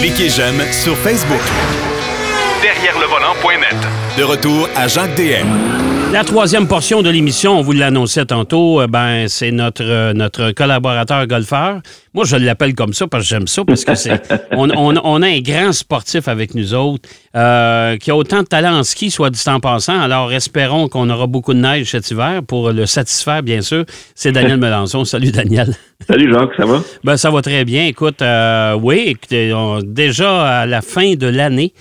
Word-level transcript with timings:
Cliquez 0.00 0.28
j'aime 0.28 0.60
sur 0.72 0.96
Facebook. 0.98 1.40
Derrière 2.62 2.98
le 2.98 3.06
volant.net. 3.06 3.76
De 4.16 4.22
retour 4.24 4.68
à 4.76 4.88
Jacques 4.88 5.14
DM. 5.14 5.83
La 6.14 6.22
troisième 6.22 6.68
portion 6.68 7.02
de 7.02 7.10
l'émission, 7.10 7.58
on 7.58 7.62
vous 7.62 7.72
l'annonçait 7.72 8.24
tantôt, 8.26 8.80
euh, 8.80 8.86
ben 8.86 9.26
c'est 9.26 9.50
notre 9.50 9.82
euh, 9.82 10.12
notre 10.12 10.52
collaborateur 10.52 11.26
golfeur. 11.26 11.80
Moi, 12.14 12.24
je 12.24 12.36
l'appelle 12.36 12.76
comme 12.76 12.92
ça 12.94 13.08
parce 13.08 13.24
que 13.24 13.28
j'aime 13.30 13.48
ça 13.48 13.64
parce 13.64 13.84
que 13.84 13.96
c'est 13.96 14.22
on, 14.52 14.70
on- 14.70 14.94
on 15.02 15.22
a 15.22 15.26
un 15.26 15.40
grand 15.40 15.72
sportif 15.72 16.28
avec 16.28 16.54
nous 16.54 16.72
autres 16.72 17.08
euh, 17.34 17.96
qui 17.96 18.12
a 18.12 18.16
autant 18.16 18.42
de 18.42 18.46
talent 18.46 18.78
en 18.78 18.84
ski, 18.84 19.10
soit 19.10 19.30
dit 19.30 19.40
en 19.48 19.58
passant. 19.58 20.00
Alors, 20.00 20.32
espérons 20.32 20.86
qu'on 20.86 21.10
aura 21.10 21.26
beaucoup 21.26 21.52
de 21.52 21.58
neige 21.58 21.90
cet 21.90 22.08
hiver 22.12 22.42
pour 22.46 22.70
le 22.70 22.86
satisfaire, 22.86 23.42
bien 23.42 23.60
sûr. 23.60 23.84
C'est 24.14 24.30
Daniel 24.30 24.58
Melançon. 24.60 25.04
Salut, 25.04 25.32
Daniel. 25.32 25.74
Salut 26.08 26.32
Jacques, 26.32 26.54
ça 26.56 26.64
va? 26.64 26.80
Ben, 27.02 27.16
ça 27.16 27.32
va 27.32 27.42
très 27.42 27.64
bien. 27.64 27.86
Écoute, 27.86 28.22
euh, 28.22 28.74
oui, 28.80 29.02
écoutez, 29.08 29.52
on- 29.52 29.80
déjà 29.82 30.60
à 30.60 30.66
la 30.66 30.80
fin 30.80 31.14
de 31.14 31.26
l'année 31.26 31.72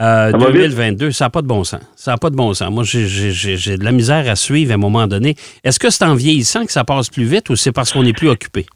euh, 0.00 0.30
Ça. 0.30 0.38
2022, 0.38 1.10
n'a 1.20 1.30
pas 1.30 1.42
de 1.42 1.46
bon 1.46 1.64
sens. 1.64 1.80
Ça 1.96 2.12
n'a 2.12 2.16
pas 2.18 2.30
de 2.30 2.36
bon 2.36 2.52
sens. 2.54 2.70
Moi, 2.70 2.84
j'ai- 2.84 3.76
de 3.76 3.84
la 3.84 3.92
misère 3.92 4.28
à 4.28 4.36
suivre 4.36 4.72
à 4.72 4.74
un 4.74 4.78
moment 4.78 5.06
donné. 5.06 5.34
Est-ce 5.64 5.78
que 5.78 5.90
c'est 5.90 6.04
en 6.04 6.14
vieillissant 6.14 6.64
que 6.64 6.72
ça 6.72 6.84
passe 6.84 7.10
plus 7.10 7.24
vite 7.24 7.50
ou 7.50 7.56
c'est 7.56 7.72
parce 7.72 7.92
qu'on 7.92 8.04
est 8.04 8.16
plus 8.16 8.28
occupé? 8.28 8.66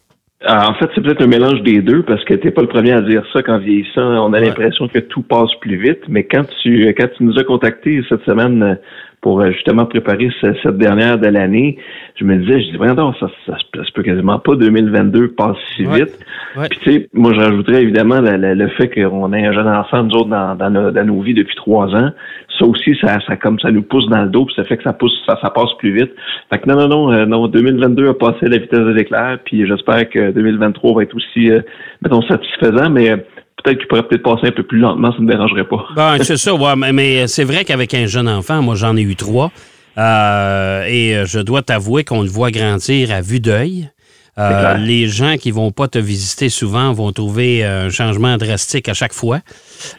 Ah, 0.46 0.68
en 0.68 0.74
fait, 0.74 0.90
c'est 0.94 1.00
peut-être 1.00 1.22
un 1.22 1.26
mélange 1.26 1.62
des 1.62 1.80
deux 1.80 2.02
parce 2.02 2.22
que 2.24 2.34
t'es 2.34 2.50
pas 2.50 2.60
le 2.60 2.68
premier 2.68 2.92
à 2.92 3.00
dire 3.00 3.24
ça 3.32 3.42
qu'en 3.42 3.58
vieillissant, 3.58 4.02
on 4.02 4.32
a 4.34 4.38
Ouais. 4.40 4.46
l'impression 4.46 4.88
que 4.88 4.98
tout 4.98 5.22
passe 5.22 5.48
plus 5.62 5.76
vite. 5.80 6.00
Mais 6.08 6.24
quand 6.24 6.44
tu 6.62 6.86
quand 6.98 7.08
tu 7.16 7.24
nous 7.24 7.38
as 7.38 7.44
contactés 7.44 8.02
cette 8.10 8.22
semaine 8.24 8.78
pour 9.24 9.40
euh, 9.40 9.50
justement 9.52 9.86
préparer 9.86 10.28
ce- 10.42 10.52
cette 10.62 10.76
dernière 10.76 11.18
de 11.18 11.28
l'année, 11.28 11.78
je 12.16 12.24
me 12.26 12.36
disais, 12.36 12.60
je 12.60 12.70
dis, 12.72 12.76
voyons 12.76 12.94
donc, 12.94 13.14
ça, 13.18 13.26
ça, 13.46 13.56
se- 13.56 13.78
ça 13.78 13.82
se 13.84 13.90
peut 13.92 14.02
quasiment 14.02 14.38
pas 14.38 14.54
2022 14.54 15.28
passe 15.28 15.56
si 15.74 15.86
Ouais. 15.86 16.00
vite. 16.04 16.18
Ouais. 16.58 16.68
Puis 16.68 16.78
tu 16.80 16.92
sais, 16.92 17.08
moi 17.14 17.32
je 17.32 17.40
rajouterais 17.40 17.82
évidemment 17.82 18.20
le 18.20 18.68
fait 18.76 18.88
qu'on 18.90 19.32
ait 19.32 19.46
un 19.46 19.52
jeune 19.54 19.66
enfant, 19.68 20.02
nous 20.04 20.14
autres, 20.14 20.28
dans, 20.28 20.54
dans, 20.54 20.68
nos, 20.68 20.90
dans 20.90 21.06
nos 21.06 21.22
vies 21.22 21.32
depuis 21.32 21.56
trois 21.56 21.86
ans. 21.96 22.10
Ça 22.58 22.66
aussi, 22.66 22.94
ça, 23.00 23.18
ça 23.26 23.36
comme 23.36 23.58
ça 23.60 23.70
nous 23.72 23.82
pousse 23.82 24.06
dans 24.10 24.22
le 24.22 24.28
dos, 24.28 24.44
puis 24.44 24.54
ça 24.54 24.62
fait 24.64 24.76
que 24.76 24.82
ça 24.84 24.92
pousse, 24.92 25.12
ça, 25.26 25.38
ça 25.42 25.48
passe 25.50 25.72
plus 25.78 25.92
vite. 25.92 26.12
Fait 26.52 26.58
que 26.58 26.68
non, 26.68 26.76
non, 26.76 26.88
non, 26.88 27.12
euh, 27.12 27.24
non, 27.26 27.48
2022 27.48 28.10
a 28.10 28.14
passé 28.14 28.44
à 28.46 28.48
la 28.48 28.58
vitesse 28.58 28.78
de 28.78 28.92
l'éclair, 28.92 29.38
puis 29.44 29.66
j'espère 29.66 30.08
que 30.10 30.30
2023 30.32 30.94
va 30.94 31.02
être 31.02 31.16
aussi, 31.16 31.50
euh, 31.50 31.60
mettons, 32.02 32.22
satisfaisant, 32.22 32.90
mais 32.90 33.10
euh, 33.10 33.16
peut-être 33.64 33.78
qu'il 33.78 33.88
pourrait 33.88 34.06
peut-être 34.06 34.22
passer 34.22 34.46
un 34.46 34.52
peu 34.52 34.62
plus 34.62 34.78
lentement, 34.78 35.10
ça 35.10 35.18
ne 35.18 35.24
me 35.24 35.32
dérangerait 35.32 35.64
pas. 35.66 35.84
Ben, 35.96 36.22
c'est 36.22 36.36
ça, 36.36 36.54
ouais, 36.54 36.76
mais, 36.76 36.92
mais 36.92 37.26
c'est 37.26 37.44
vrai 37.44 37.64
qu'avec 37.64 37.92
un 37.94 38.06
jeune 38.06 38.28
enfant, 38.28 38.62
moi 38.62 38.76
j'en 38.76 38.96
ai 38.96 39.02
eu 39.02 39.16
trois, 39.16 39.50
euh, 39.98 40.84
et 40.86 41.16
euh, 41.16 41.26
je 41.26 41.40
dois 41.40 41.62
t'avouer 41.62 42.04
qu'on 42.04 42.22
le 42.22 42.28
voit 42.28 42.50
grandir 42.50 43.10
à 43.10 43.20
vue 43.20 43.40
d'œil. 43.40 43.88
Euh, 44.36 44.74
les 44.78 45.06
gens 45.06 45.36
qui 45.36 45.52
vont 45.52 45.70
pas 45.70 45.86
te 45.86 45.96
visiter 45.96 46.48
souvent 46.48 46.92
vont 46.92 47.12
trouver 47.12 47.64
euh, 47.64 47.86
un 47.86 47.90
changement 47.90 48.36
drastique 48.36 48.88
à 48.88 48.92
chaque 48.94 49.12
fois. 49.12 49.38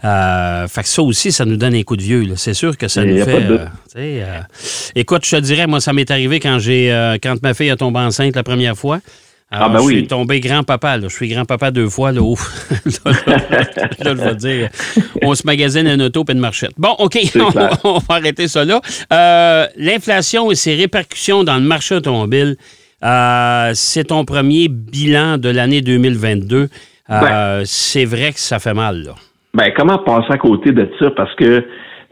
Euh, 0.03 0.67
fait 0.67 0.81
que 0.81 0.89
ça 0.89 1.01
aussi, 1.03 1.31
ça 1.31 1.45
nous 1.45 1.55
donne 1.55 1.73
un 1.73 1.83
coup 1.83 1.95
de 1.95 2.01
vieux. 2.01 2.25
C'est 2.35 2.53
sûr 2.53 2.77
que 2.77 2.89
ça 2.89 3.05
nous 3.05 3.23
fait. 3.23 3.43
euh, 3.49 3.65
euh, 3.95 4.39
écoute, 4.93 5.25
je 5.25 5.37
te 5.37 5.41
dirais, 5.41 5.67
moi, 5.67 5.79
ça 5.79 5.93
m'est 5.93 6.11
arrivé 6.11 6.41
quand 6.41 6.59
j'ai 6.59 6.91
euh, 6.91 7.15
quand 7.23 7.41
ma 7.43 7.53
fille 7.53 7.69
a 7.69 7.77
tombé 7.77 7.99
enceinte 7.99 8.35
la 8.35 8.43
première 8.43 8.75
fois. 8.75 8.99
Alors, 9.51 9.67
Ah, 9.67 9.69
ben 9.73 9.79
je 9.79 9.83
oui. 9.85 9.93
suis 9.97 10.07
tombé 10.07 10.39
grand-papa. 10.39 10.99
Je 11.01 11.07
suis 11.07 11.27
grand-papa 11.29 11.71
deux 11.71 11.87
fois. 11.87 12.11
Là, 12.11 12.21
ouf. 12.21 12.69
là, 13.05 13.13
je 14.03 14.09
vais 14.11 14.35
dire, 14.35 14.69
on 15.21 15.33
se 15.35 15.45
magasine 15.45 15.87
une 15.87 16.01
auto 16.01 16.23
et 16.27 16.31
une 16.31 16.39
marchette. 16.39 16.71
Bon, 16.77 16.89
OK, 16.99 17.17
on, 17.83 17.99
va 17.99 18.15
arrêter 18.15 18.47
ça 18.47 18.65
là. 18.65 18.81
Euh, 19.13 19.65
L'inflation 19.77 20.51
et 20.51 20.55
ses 20.55 20.75
répercussions 20.75 21.43
dans 21.43 21.55
le 21.55 21.61
marché 21.61 21.95
automobile, 21.95 22.55
euh, 23.03 23.71
c'est 23.75 24.05
ton 24.05 24.25
premier 24.25 24.67
bilan 24.67 25.37
de 25.37 25.49
l'année 25.49 25.81
2022. 25.81 26.67
Euh, 27.11 27.61
C'est 27.65 28.05
vrai 28.05 28.31
que 28.33 28.39
ça 28.39 28.57
fait 28.59 28.73
mal, 28.73 29.03
là. 29.03 29.11
Ben, 29.53 29.71
comment 29.77 29.99
passer 29.99 30.31
à 30.33 30.37
côté 30.37 30.71
de 30.71 30.89
ça? 30.99 31.11
Parce 31.15 31.33
que, 31.35 31.59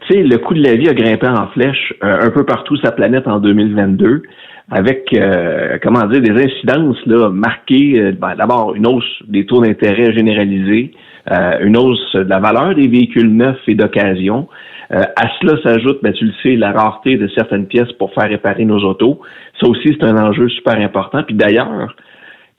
tu 0.06 0.14
sais, 0.14 0.22
le 0.22 0.38
coût 0.38 0.54
de 0.54 0.62
la 0.62 0.76
vie 0.76 0.88
a 0.88 0.94
grimpé 0.94 1.26
en 1.26 1.48
flèche 1.48 1.92
un 2.00 2.30
peu 2.30 2.46
partout 2.46 2.76
sur 2.76 2.86
la 2.86 2.92
planète 2.92 3.26
en 3.26 3.38
2022, 3.40 4.22
avec, 4.70 5.12
euh, 5.12 5.78
comment 5.82 6.06
dire, 6.06 6.22
des 6.22 6.44
incidences 6.44 7.04
là, 7.06 7.28
marquées. 7.30 8.00
euh, 8.00 8.12
ben, 8.12 8.34
D'abord, 8.36 8.74
une 8.74 8.86
hausse 8.86 9.22
des 9.28 9.44
taux 9.46 9.60
d'intérêt 9.60 10.12
généralisés, 10.12 10.92
euh, 11.30 11.58
une 11.60 11.76
hausse 11.76 12.14
de 12.14 12.28
la 12.28 12.40
valeur 12.40 12.74
des 12.74 12.88
véhicules 12.88 13.34
neufs 13.34 13.60
et 13.68 13.74
d'occasion. 13.74 14.48
Euh, 14.92 15.02
à 15.16 15.28
cela 15.40 15.60
s'ajoute, 15.62 15.98
ben, 16.02 16.12
tu 16.12 16.26
le 16.26 16.32
sais, 16.42 16.56
la 16.56 16.72
rareté 16.72 17.16
de 17.16 17.28
certaines 17.28 17.66
pièces 17.66 17.92
pour 17.92 18.12
faire 18.14 18.28
réparer 18.28 18.64
nos 18.64 18.78
autos. 18.84 19.20
Ça 19.60 19.68
aussi, 19.68 19.96
c'est 19.98 20.04
un 20.04 20.16
enjeu 20.16 20.48
super 20.48 20.78
important. 20.78 21.22
Puis 21.22 21.34
d'ailleurs, 21.34 21.94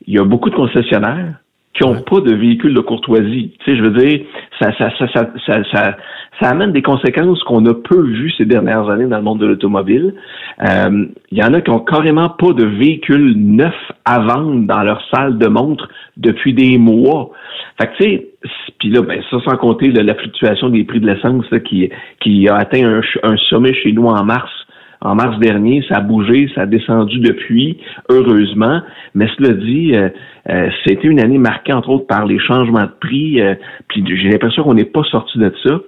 il 0.08 0.16
y 0.16 0.20
a 0.20 0.24
beaucoup 0.24 0.50
de 0.50 0.56
concessionnaires 0.56 1.40
qui 1.76 1.84
n'ont 1.84 2.02
pas 2.02 2.22
de 2.22 2.34
véhicules 2.34 2.74
de 2.74 2.80
courtoisie. 2.80 3.52
Tu 3.60 3.72
sais, 3.72 3.78
je 3.78 3.84
veux 3.84 3.92
dire, 3.92 4.22
ça, 4.60 4.72
ça, 4.78 4.90
ça, 4.98 5.08
ça, 5.14 5.30
ça, 5.46 5.64
ça, 5.72 5.98
ça 6.40 6.50
amène 6.50 6.72
des 6.72 6.82
conséquences 6.82 7.44
qu'on 7.44 7.66
a 7.66 7.74
peu 7.74 8.02
vues 8.02 8.32
ces 8.38 8.46
dernières 8.46 8.90
années 8.90 9.08
dans 9.08 9.18
le 9.18 9.24
monde 9.24 9.40
de 9.40 9.46
l'automobile. 9.46 10.16
Euh, 10.62 11.06
Il 11.32 11.38
y 11.38 11.44
en 11.44 11.54
a 11.54 11.60
qui 11.60 11.70
ont 11.70 11.80
carrément 11.80 12.30
pas 12.30 12.54
de 12.54 12.64
véhicules 12.64 13.34
neufs 13.36 13.74
à 14.06 14.20
vendre 14.20 14.66
dans 14.66 14.84
leur 14.84 15.02
salle 15.14 15.38
de 15.38 15.48
montre 15.48 15.90
depuis 16.16 16.54
des 16.54 16.78
mois. 16.78 17.32
Fait 17.78 17.88
que 17.88 17.98
tu 17.98 18.04
sais, 18.04 18.28
puis 18.80 18.90
là, 18.90 19.02
ben, 19.02 19.22
ça 19.30 19.38
sans 19.46 19.58
compter 19.58 19.92
là, 19.92 20.02
la 20.02 20.16
fluctuation 20.16 20.70
des 20.70 20.86
prix 20.86 21.02
de 21.02 21.08
l'essence 21.08 21.46
qui, 21.66 21.90
qui 22.22 22.48
a 22.48 22.56
atteint 22.56 23.02
un 23.24 23.38
sommet 23.50 23.74
chez 23.74 23.92
nous 23.92 24.06
en 24.06 24.24
mars. 24.24 24.52
En 25.06 25.16
mars 25.16 25.38
dernier, 25.40 25.84
ça 25.88 25.98
a 25.98 26.02
bougé, 26.02 26.50
ça 26.56 26.62
a 26.62 26.66
descendu 26.66 27.20
depuis, 27.20 27.78
heureusement. 28.10 28.82
Mais 29.14 29.28
cela 29.38 29.54
dit, 29.54 29.94
euh, 29.96 30.10
euh, 30.50 30.70
c'était 30.86 31.08
une 31.08 31.20
année 31.20 31.38
marquée 31.38 31.74
entre 31.74 31.90
autres 31.90 32.08
par 32.08 32.26
les 32.26 32.40
changements 32.40 32.84
de 32.84 32.92
prix. 33.00 33.42
euh, 33.42 33.56
puis 33.88 34.04
j'ai 34.06 34.30
l'impression 34.30 34.64
qu'on 34.64 34.74
n'est 34.74 34.86
pas 34.86 35.04
sorti 35.04 35.38
de 35.38 35.52
ça. 35.64 35.80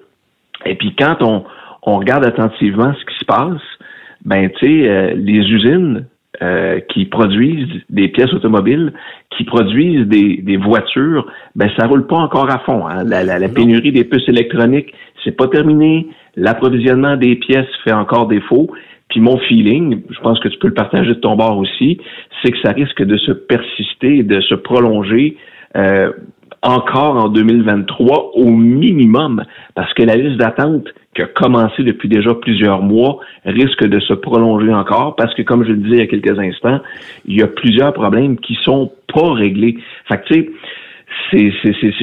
Et 0.65 0.75
puis 0.75 0.95
quand 0.97 1.17
on, 1.21 1.43
on 1.83 1.97
regarde 1.97 2.25
attentivement 2.25 2.93
ce 2.93 3.05
qui 3.11 3.19
se 3.19 3.25
passe, 3.25 3.61
ben 4.25 4.49
tu 4.59 4.65
sais, 4.65 4.89
euh, 4.89 5.13
les 5.15 5.39
usines 5.49 6.05
euh, 6.41 6.79
qui 6.89 7.05
produisent 7.05 7.81
des 7.89 8.09
pièces 8.09 8.33
automobiles, 8.33 8.93
qui 9.35 9.43
produisent 9.45 10.05
des, 10.07 10.37
des 10.43 10.57
voitures, 10.57 11.25
ben 11.55 11.69
ça 11.77 11.87
roule 11.87 12.05
pas 12.07 12.17
encore 12.17 12.49
à 12.51 12.59
fond. 12.59 12.87
hein. 12.87 13.03
La, 13.05 13.23
la- 13.23 13.39
la 13.39 13.49
pénurie 13.49 13.91
des 13.91 14.03
puces 14.03 14.27
électroniques, 14.27 14.93
c'est 15.23 15.35
pas 15.35 15.47
terminé. 15.47 16.07
L'approvisionnement 16.35 17.17
des 17.17 17.35
pièces 17.35 17.67
fait 17.83 17.91
encore 17.93 18.27
défaut. 18.27 18.69
Puis 19.09 19.21
mon 19.21 19.37
feeling, 19.37 20.01
je 20.09 20.19
pense 20.19 20.39
que 20.39 20.49
tu 20.49 20.57
peux 20.57 20.67
le 20.67 20.73
partager 20.73 21.09
de 21.09 21.19
ton 21.19 21.35
bord 21.35 21.57
aussi, 21.57 21.97
c'est 22.43 22.51
que 22.51 22.57
ça 22.63 22.71
risque 22.71 23.01
de 23.01 23.17
se 23.17 23.31
persister, 23.31 24.23
de 24.23 24.41
se 24.41 24.55
prolonger 24.55 25.37
euh, 25.77 26.11
encore 26.61 27.17
en 27.17 27.29
2023 27.29 28.31
au 28.35 28.49
minimum, 28.49 29.43
parce 29.75 29.93
que 29.93 30.03
la 30.03 30.15
liste 30.15 30.37
d'attente 30.37 30.87
qui 31.15 31.21
a 31.21 31.27
commencé 31.27 31.83
depuis 31.83 32.09
déjà 32.09 32.33
plusieurs 32.33 32.81
mois 32.81 33.19
risque 33.45 33.85
de 33.85 33.99
se 33.99 34.13
prolonger 34.13 34.73
encore, 34.73 35.15
parce 35.15 35.33
que 35.35 35.43
comme 35.43 35.63
je 35.63 35.71
le 35.71 35.77
disais 35.77 35.95
il 35.95 35.99
y 35.99 36.01
a 36.01 36.07
quelques 36.07 36.37
instants, 36.37 36.79
il 37.25 37.37
y 37.37 37.41
a 37.41 37.47
plusieurs 37.47 37.93
problèmes 37.93 38.37
qui 38.37 38.55
sont 38.63 38.91
pas 39.13 39.33
réglés. 39.33 39.77
Fait 40.07 40.17
que 40.17 40.27
tu 40.27 40.51
sais, 41.31 41.53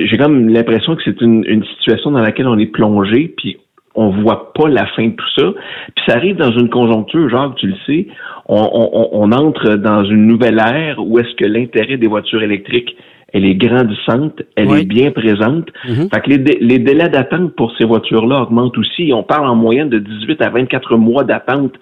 j'ai 0.06 0.16
comme 0.16 0.48
l'impression 0.48 0.96
que 0.96 1.02
c'est 1.04 1.20
une, 1.20 1.44
une 1.46 1.64
situation 1.76 2.12
dans 2.12 2.20
laquelle 2.20 2.48
on 2.48 2.58
est 2.58 2.66
plongé, 2.66 3.34
puis 3.36 3.58
on 3.94 4.10
voit 4.10 4.52
pas 4.54 4.68
la 4.68 4.86
fin 4.88 5.06
de 5.08 5.12
tout 5.14 5.30
ça. 5.36 5.52
Puis 5.94 6.04
ça 6.06 6.16
arrive 6.16 6.36
dans 6.36 6.50
une 6.52 6.68
conjoncture, 6.68 7.28
genre, 7.28 7.54
tu 7.54 7.66
le 7.68 7.74
sais, 7.86 8.06
on, 8.46 8.56
on, 8.72 9.08
on 9.12 9.32
entre 9.32 9.76
dans 9.76 10.04
une 10.04 10.26
nouvelle 10.26 10.58
ère 10.58 10.96
où 10.98 11.18
est-ce 11.18 11.34
que 11.36 11.44
l'intérêt 11.44 11.96
des 11.96 12.06
voitures 12.08 12.42
électriques, 12.42 12.96
elle 13.32 13.44
est 13.46 13.54
grandissante, 13.56 14.42
elle 14.56 14.68
Oui. 14.68 14.80
est 14.80 14.84
bien 14.84 15.10
présente. 15.10 15.68
Mhm. 15.88 16.08
Fait 16.12 16.20
que 16.20 16.30
les, 16.30 16.38
dé- 16.38 16.58
les 16.60 16.78
délais 16.78 17.08
d'attente 17.08 17.54
pour 17.56 17.72
ces 17.76 17.84
voitures-là 17.84 18.42
augmentent 18.42 18.78
aussi. 18.78 19.12
On 19.12 19.22
parle 19.24 19.48
en 19.48 19.56
moyenne 19.56 19.88
de 19.88 19.98
18 19.98 20.40
à 20.42 20.50
24 20.50 20.96
mois 20.96 21.24
d'attente 21.24 21.72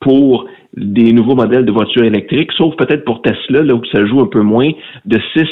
pour 0.00 0.46
des 0.76 1.12
nouveaux 1.12 1.34
modèles 1.36 1.64
de 1.66 1.70
voitures 1.72 2.04
électriques, 2.04 2.50
sauf 2.52 2.74
peut-être 2.76 3.04
pour 3.04 3.20
Tesla, 3.22 3.62
là 3.62 3.74
où 3.74 3.82
ça 3.92 4.04
joue 4.06 4.20
un 4.20 4.26
peu 4.26 4.40
moins, 4.40 4.70
de 5.04 5.18
6 5.36 5.44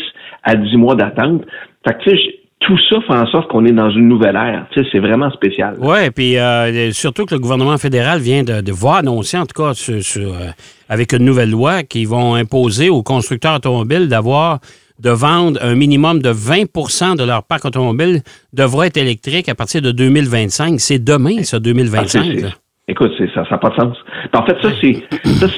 à 0.45 0.55
10 0.57 0.77
mois 0.77 0.95
d'attente. 0.95 1.43
Fait 1.87 1.95
que, 1.95 2.05
tu 2.05 2.17
sais, 2.17 2.35
tout 2.61 2.77
ça 2.89 2.97
fait 3.07 3.15
en 3.15 3.27
sorte 3.27 3.49
qu'on 3.51 3.65
est 3.65 3.73
dans 3.73 3.91
une 3.91 4.07
nouvelle 4.09 4.37
ère. 4.37 4.67
Tu 4.71 4.81
sais, 4.83 4.89
c'est 4.93 4.99
vraiment 4.99 5.31
spécial. 5.31 5.75
Oui, 5.81 6.11
puis 6.15 6.37
euh, 6.39 6.93
surtout 6.93 7.25
que 7.27 7.35
le 7.35 7.41
gouvernement 7.41 7.79
fédéral 7.79 8.21
vient 8.21 8.43
de, 8.43 8.61
de 8.61 8.73
voir 8.73 8.97
annoncer, 8.97 9.39
en 9.39 9.47
tout 9.47 9.61
cas, 9.63 9.73
sur- 9.75 10.03
sur, 10.03 10.29
euh, 10.35 10.51
avec 10.89 11.13
une 11.13 11.25
nouvelle 11.25 11.51
loi 11.51 11.83
qui 11.83 12.05
vont 12.05 12.35
imposer 12.35 12.91
aux 12.91 13.03
constructeurs 13.03 13.57
automobiles 13.57 14.09
d'avoir 14.09 14.59
de 15.03 15.09
vendre 15.11 15.59
un 15.63 15.75
minimum 15.75 16.21
de 16.21 16.29
20% 16.31 17.17
de 17.17 17.25
leur 17.25 17.43
parc 17.45 17.65
automobile 17.65 18.21
devra 18.53 18.87
être 18.87 18.99
électrique 18.99 19.49
à 19.49 19.55
partir 19.55 19.81
de 19.81 19.93
2025. 19.93 20.79
C'est 20.79 21.03
demain, 21.03 21.43
ça, 21.43 21.57
Ah, 21.57 21.61
2025. 21.61 22.23
c'est- 22.25 22.41
là. 22.43 22.49
Écoute, 22.89 23.13
c'est, 23.17 23.31
ça 23.33 23.45
n'a 23.51 23.57
pas 23.57 23.71
de 23.71 23.75
sens. 23.77 23.97
En 24.35 24.45
fait, 24.45 24.57
ça, 24.61 24.71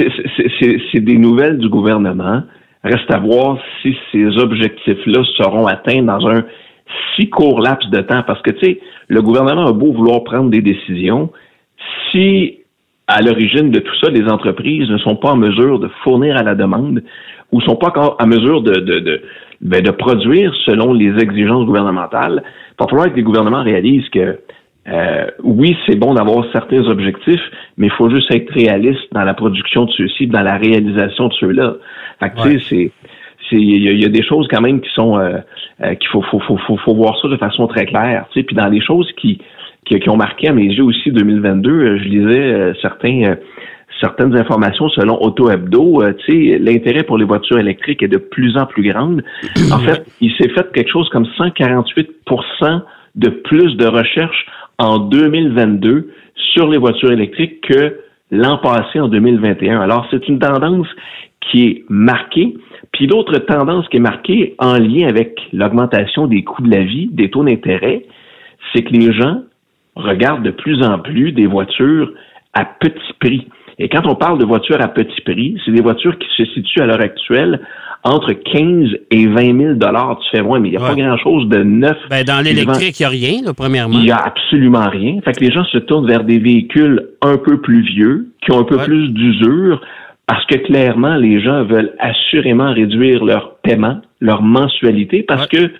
c'est 0.92 1.00
des 1.00 1.18
nouvelles 1.18 1.58
du 1.58 1.68
gouvernement. 1.68 2.42
Reste 2.84 3.10
à 3.10 3.18
voir 3.18 3.58
si 3.80 3.96
ces 4.10 4.26
objectifs-là 4.38 5.22
seront 5.36 5.66
atteints 5.66 6.02
dans 6.02 6.26
un 6.28 6.42
si 7.16 7.28
court 7.28 7.60
laps 7.60 7.88
de 7.90 8.00
temps. 8.00 8.22
Parce 8.26 8.40
que, 8.42 8.50
tu 8.50 8.64
sais, 8.64 8.80
le 9.08 9.22
gouvernement 9.22 9.66
a 9.66 9.72
beau 9.72 9.92
vouloir 9.92 10.24
prendre 10.24 10.50
des 10.50 10.62
décisions, 10.62 11.30
si 12.10 12.58
à 13.08 13.20
l'origine 13.20 13.70
de 13.70 13.80
tout 13.80 13.94
ça, 14.00 14.10
les 14.10 14.24
entreprises 14.28 14.88
ne 14.88 14.98
sont 14.98 15.16
pas 15.16 15.32
en 15.32 15.36
mesure 15.36 15.78
de 15.78 15.88
fournir 16.02 16.36
à 16.36 16.42
la 16.42 16.54
demande 16.54 17.02
ou 17.50 17.60
sont 17.60 17.76
pas 17.76 17.88
encore 17.88 18.16
en 18.20 18.26
mesure 18.26 18.62
de, 18.62 18.72
de, 18.72 19.00
de, 19.00 19.22
ben, 19.60 19.82
de 19.82 19.90
produire 19.90 20.54
selon 20.64 20.92
les 20.92 21.20
exigences 21.22 21.66
gouvernementales. 21.66 22.42
Il 22.44 22.74
va 22.78 22.88
falloir 22.88 23.10
que 23.10 23.16
les 23.16 23.22
gouvernements 23.22 23.62
réalisent 23.62 24.08
que 24.08 24.38
euh, 24.88 25.26
oui, 25.44 25.76
c'est 25.86 25.96
bon 25.96 26.14
d'avoir 26.14 26.44
certains 26.52 26.82
objectifs, 26.88 27.42
mais 27.76 27.86
il 27.86 27.92
faut 27.92 28.10
juste 28.10 28.34
être 28.34 28.50
réaliste 28.52 29.12
dans 29.12 29.22
la 29.22 29.34
production 29.34 29.84
de 29.84 29.92
ceux-ci, 29.92 30.26
dans 30.26 30.42
la 30.42 30.56
réalisation 30.56 31.28
de 31.28 31.34
ceux-là. 31.34 31.74
Fait 32.18 32.30
que, 32.30 32.42
tu 32.42 32.60
sais, 32.60 32.66
c'est 32.68 32.92
il 33.52 34.00
y, 34.00 34.04
a 34.04 34.08
des 34.08 34.24
choses 34.24 34.46
quand 34.50 34.60
même 34.60 34.80
qui 34.80 34.90
sont 34.94 35.18
euh, 35.18 35.38
euh, 35.82 35.94
qu'il 35.94 36.08
faut, 36.08 36.22
faut, 36.22 36.40
faut, 36.40 36.76
faut, 36.76 36.94
voir 36.94 37.18
ça 37.20 37.28
de 37.28 37.36
façon 37.36 37.66
très 37.66 37.86
claire. 37.86 38.26
Tu 38.32 38.40
sais, 38.40 38.44
puis 38.44 38.56
dans 38.56 38.68
les 38.68 38.80
choses 38.80 39.10
qui, 39.16 39.38
qui, 39.84 40.08
ont 40.08 40.16
marqué 40.16 40.48
à 40.48 40.52
mes 40.52 40.64
yeux 40.64 40.84
aussi 40.84 41.10
2022, 41.10 41.70
euh, 41.70 41.98
je 41.98 42.04
lisais 42.04 42.72
certains 42.80 43.36
certaines 44.00 44.36
informations 44.36 44.88
selon 44.88 45.16
Auto 45.22 45.48
Hebdo. 45.48 46.02
tu 46.18 46.50
sais, 46.50 46.58
l'intérêt 46.58 47.04
pour 47.04 47.18
les 47.18 47.24
voitures 47.24 47.58
électriques 47.58 48.02
est 48.02 48.08
de 48.08 48.18
plus 48.18 48.56
en 48.56 48.66
plus 48.66 48.90
grand. 48.90 49.18
En 49.72 49.78
fait, 49.78 50.04
il 50.20 50.32
s'est 50.32 50.48
fait 50.48 50.72
quelque 50.72 50.90
chose 50.90 51.08
comme 51.10 51.26
148% 51.38 52.82
de 53.14 53.28
plus 53.28 53.76
de 53.76 53.86
recherches 53.86 54.46
en 54.78 54.98
2022 54.98 56.10
sur 56.34 56.68
les 56.68 56.78
voitures 56.78 57.12
électriques 57.12 57.60
que 57.60 57.96
l'an 58.32 58.58
passé 58.58 58.98
en 58.98 59.08
2021. 59.08 59.80
Alors, 59.80 60.06
c'est 60.10 60.26
une 60.28 60.38
tendance 60.38 60.88
qui 61.40 61.66
est 61.66 61.84
marquée. 61.88 62.54
Puis 62.92 63.06
l'autre 63.06 63.38
tendance 63.38 63.88
qui 63.88 63.96
est 63.96 64.00
marquée 64.00 64.54
en 64.58 64.78
lien 64.78 65.08
avec 65.08 65.40
l'augmentation 65.52 66.26
des 66.26 66.44
coûts 66.44 66.62
de 66.62 66.70
la 66.70 66.82
vie, 66.82 67.08
des 67.10 67.30
taux 67.30 67.44
d'intérêt, 67.44 68.04
c'est 68.72 68.82
que 68.82 68.92
les 68.92 69.12
gens 69.12 69.42
regardent 69.96 70.44
de 70.44 70.50
plus 70.50 70.82
en 70.82 70.98
plus 70.98 71.32
des 71.32 71.46
voitures 71.46 72.12
à 72.52 72.64
petit 72.64 73.12
prix. 73.18 73.48
Et 73.78 73.88
quand 73.88 74.06
on 74.06 74.14
parle 74.14 74.38
de 74.38 74.44
voitures 74.44 74.80
à 74.80 74.88
petit 74.88 75.20
prix, 75.22 75.58
c'est 75.64 75.72
des 75.72 75.82
voitures 75.82 76.18
qui 76.18 76.28
se 76.36 76.44
situent 76.52 76.82
à 76.82 76.86
l'heure 76.86 77.00
actuelle 77.00 77.60
entre 78.04 78.32
15 78.32 78.90
et 79.10 79.26
20 79.26 79.58
000 79.58 79.74
dollars. 79.74 80.18
Tu 80.18 80.36
fais, 80.36 80.42
ouais, 80.42 80.58
mais 80.58 80.68
il 80.68 80.72
n'y 80.72 80.76
a 80.76 80.80
pas 80.80 80.94
grand-chose 80.94 81.48
de 81.48 81.62
neuf. 81.62 81.96
Ben, 82.10 82.24
dans 82.24 82.44
l'électrique, 82.44 82.98
il 82.98 83.02
n'y 83.02 83.06
a 83.06 83.08
rien, 83.08 83.42
là, 83.44 83.54
premièrement. 83.54 83.94
Il 83.94 84.04
n'y 84.04 84.10
a 84.10 84.16
absolument 84.16 84.88
rien. 84.88 85.20
Fait 85.24 85.32
que 85.32 85.40
les 85.40 85.52
gens 85.52 85.64
se 85.64 85.78
tournent 85.78 86.06
vers 86.06 86.24
des 86.24 86.38
véhicules 86.38 87.08
un 87.22 87.36
peu 87.36 87.60
plus 87.60 87.82
vieux, 87.82 88.28
qui 88.44 88.52
ont 88.52 88.60
un 88.60 88.64
peu 88.64 88.78
plus 88.78 89.08
d'usure, 89.10 89.80
parce 90.32 90.46
que 90.46 90.56
clairement, 90.56 91.16
les 91.16 91.42
gens 91.42 91.62
veulent 91.64 91.92
assurément 91.98 92.72
réduire 92.72 93.22
leur 93.22 93.56
paiement, 93.56 94.00
leur 94.18 94.40
mensualité, 94.40 95.22
parce 95.22 95.46
que 95.46 95.70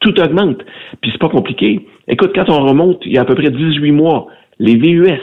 tout 0.00 0.20
augmente. 0.20 0.58
Puis 1.00 1.12
c'est 1.12 1.20
pas 1.20 1.28
compliqué. 1.28 1.86
Écoute, 2.08 2.32
quand 2.34 2.50
on 2.50 2.66
remonte, 2.66 3.00
il 3.06 3.12
y 3.12 3.18
a 3.18 3.20
à 3.20 3.24
peu 3.24 3.36
près 3.36 3.50
18 3.50 3.92
mois, 3.92 4.26
les 4.58 4.74
VUS, 4.74 5.20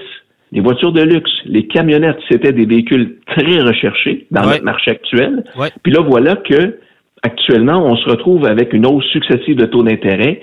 les 0.54 0.62
voitures 0.62 0.94
de 0.94 1.02
luxe, 1.02 1.30
les 1.44 1.68
camionnettes, 1.68 2.20
c'était 2.32 2.54
des 2.54 2.66
véhicules 2.66 3.18
très 3.26 3.60
recherchés 3.60 4.26
dans 4.32 4.46
notre 4.46 4.64
marché 4.64 4.92
actuel. 4.92 5.44
Puis 5.84 5.92
là, 5.92 6.00
voilà 6.00 6.38
que 6.38 6.80
actuellement, 7.24 7.86
on 7.86 7.98
se 7.98 8.10
retrouve 8.10 8.46
avec 8.46 8.72
une 8.72 8.86
hausse 8.86 9.08
successive 9.08 9.58
de 9.58 9.66
taux 9.66 9.84
d'intérêt. 9.84 10.40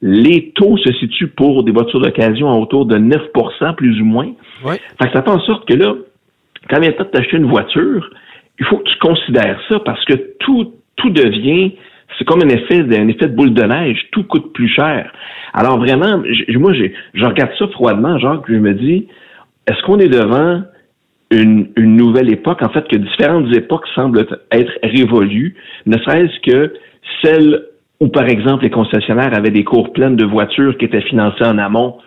Les 0.00 0.52
taux 0.54 0.78
se 0.78 0.94
situent 0.94 1.28
pour 1.28 1.62
des 1.62 1.72
voitures 1.72 2.00
d'occasion 2.00 2.50
à 2.50 2.56
autour 2.56 2.86
de 2.86 2.96
9% 2.96 3.74
plus 3.74 4.00
ou 4.00 4.06
moins. 4.06 4.32
Fait 4.98 5.08
que 5.08 5.12
ça 5.12 5.22
fait 5.22 5.30
en 5.30 5.40
sorte 5.40 5.68
que 5.68 5.74
là, 5.74 5.94
quand 6.68 6.80
vient 6.80 6.90
de 6.90 7.04
t'acheter 7.04 7.36
une 7.36 7.48
voiture, 7.48 8.10
il 8.58 8.66
faut 8.66 8.78
que 8.78 8.88
tu 8.88 8.98
considères 8.98 9.60
ça 9.68 9.80
parce 9.80 10.04
que 10.04 10.14
tout, 10.40 10.72
tout 10.96 11.10
devient, 11.10 11.72
c'est 12.18 12.24
comme 12.24 12.42
un 12.42 12.48
effet, 12.48 12.80
un 12.80 13.08
effet 13.08 13.28
de 13.28 13.34
boule 13.34 13.54
de 13.54 13.62
neige, 13.62 13.98
tout 14.12 14.24
coûte 14.24 14.52
plus 14.52 14.68
cher. 14.68 15.10
Alors 15.54 15.78
vraiment, 15.78 16.22
moi, 16.54 16.72
je 16.72 17.24
regarde 17.24 17.52
ça 17.58 17.66
froidement, 17.68 18.18
genre, 18.18 18.42
je 18.48 18.54
me 18.54 18.74
dis, 18.74 19.08
est-ce 19.68 19.82
qu'on 19.82 19.98
est 19.98 20.08
devant 20.08 20.62
une, 21.30 21.68
une, 21.76 21.96
nouvelle 21.96 22.30
époque, 22.30 22.62
en 22.62 22.68
fait, 22.68 22.86
que 22.88 22.96
différentes 22.96 23.54
époques 23.54 23.86
semblent 23.94 24.26
être 24.50 24.72
révolues, 24.82 25.56
ne 25.86 25.96
serait-ce 25.98 26.40
que 26.40 26.74
celle 27.22 27.64
où, 28.00 28.08
par 28.08 28.28
exemple, 28.28 28.64
les 28.64 28.70
concessionnaires 28.70 29.34
avaient 29.36 29.50
des 29.50 29.64
cours 29.64 29.92
pleines 29.92 30.16
de 30.16 30.24
voitures 30.24 30.76
qui 30.76 30.84
étaient 30.84 31.02
financées 31.02 31.44
en 31.44 31.56
amont. 31.58 31.98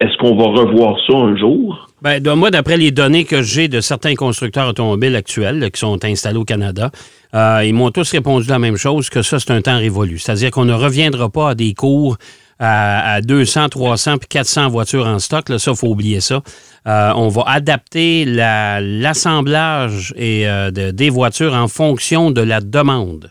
Est-ce 0.00 0.16
qu'on 0.18 0.36
va 0.36 0.44
revoir 0.44 0.98
ça 1.06 1.16
un 1.16 1.36
jour? 1.36 1.89
Ben, 2.02 2.22
moi, 2.34 2.50
d'après 2.50 2.78
les 2.78 2.90
données 2.90 3.24
que 3.24 3.42
j'ai 3.42 3.68
de 3.68 3.80
certains 3.80 4.14
constructeurs 4.14 4.68
automobiles 4.68 5.14
actuels 5.16 5.70
qui 5.70 5.80
sont 5.80 6.02
installés 6.04 6.38
au 6.38 6.44
Canada, 6.44 6.90
euh, 7.34 7.62
ils 7.64 7.74
m'ont 7.74 7.90
tous 7.90 8.10
répondu 8.12 8.48
la 8.48 8.58
même 8.58 8.76
chose, 8.76 9.10
que 9.10 9.20
ça, 9.22 9.38
c'est 9.38 9.52
un 9.52 9.60
temps 9.60 9.78
révolu. 9.78 10.18
C'est-à-dire 10.18 10.50
qu'on 10.50 10.64
ne 10.64 10.72
reviendra 10.72 11.28
pas 11.28 11.50
à 11.50 11.54
des 11.54 11.74
cours 11.74 12.16
à, 12.58 13.20
200, 13.22 13.68
300 13.70 14.18
puis 14.18 14.28
400 14.28 14.68
voitures 14.68 15.06
en 15.06 15.18
stock. 15.18 15.48
Là, 15.48 15.58
ça, 15.58 15.72
il 15.72 15.76
faut 15.76 15.88
oublier 15.88 16.20
ça. 16.20 16.40
Euh, 16.86 17.12
on 17.16 17.28
va 17.28 17.42
adapter 17.46 18.24
l'assemblage 18.26 20.12
et 20.16 20.46
euh, 20.48 20.70
des 20.70 21.10
voitures 21.10 21.54
en 21.54 21.68
fonction 21.68 22.30
de 22.30 22.42
la 22.42 22.60
demande. 22.60 23.30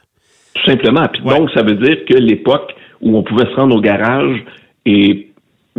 Tout 0.55 0.71
simplement. 0.71 1.07
Puis 1.11 1.21
donc, 1.23 1.49
ça 1.53 1.63
veut 1.63 1.75
dire 1.75 1.97
que 2.07 2.15
l'époque 2.15 2.73
où 3.01 3.17
on 3.17 3.23
pouvait 3.23 3.45
se 3.45 3.55
rendre 3.55 3.75
au 3.75 3.81
garage 3.81 4.43
et 4.85 5.28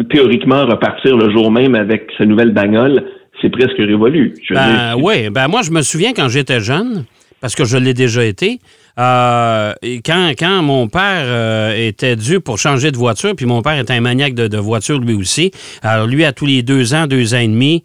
théoriquement 0.08 0.66
repartir 0.66 1.16
le 1.16 1.30
jour 1.30 1.50
même 1.50 1.74
avec 1.74 2.10
sa 2.18 2.24
nouvelle 2.24 2.52
bagnole, 2.52 3.04
c'est 3.40 3.50
presque 3.50 3.76
révolu. 3.78 4.34
Ben, 4.50 4.94
oui, 4.98 5.30
ben 5.30 5.48
moi 5.48 5.62
je 5.62 5.70
me 5.70 5.82
souviens 5.82 6.12
quand 6.14 6.28
j'étais 6.28 6.60
jeune, 6.60 7.04
parce 7.40 7.54
que 7.54 7.64
je 7.64 7.76
l'ai 7.76 7.94
déjà 7.94 8.24
été, 8.24 8.58
euh, 8.98 9.72
quand, 10.04 10.32
quand 10.38 10.62
mon 10.62 10.88
père 10.88 11.24
euh, 11.26 11.74
était 11.74 12.16
dû 12.16 12.40
pour 12.40 12.58
changer 12.58 12.90
de 12.90 12.96
voiture, 12.96 13.34
puis 13.34 13.46
mon 13.46 13.62
père 13.62 13.78
était 13.78 13.94
un 13.94 14.00
maniaque 14.00 14.34
de, 14.34 14.46
de 14.46 14.58
voiture 14.58 14.98
lui 14.98 15.14
aussi, 15.14 15.50
alors 15.82 16.06
lui, 16.06 16.24
à 16.24 16.32
tous 16.32 16.46
les 16.46 16.62
deux 16.62 16.94
ans, 16.94 17.06
deux 17.06 17.34
ans 17.34 17.38
et 17.38 17.48
demi, 17.48 17.82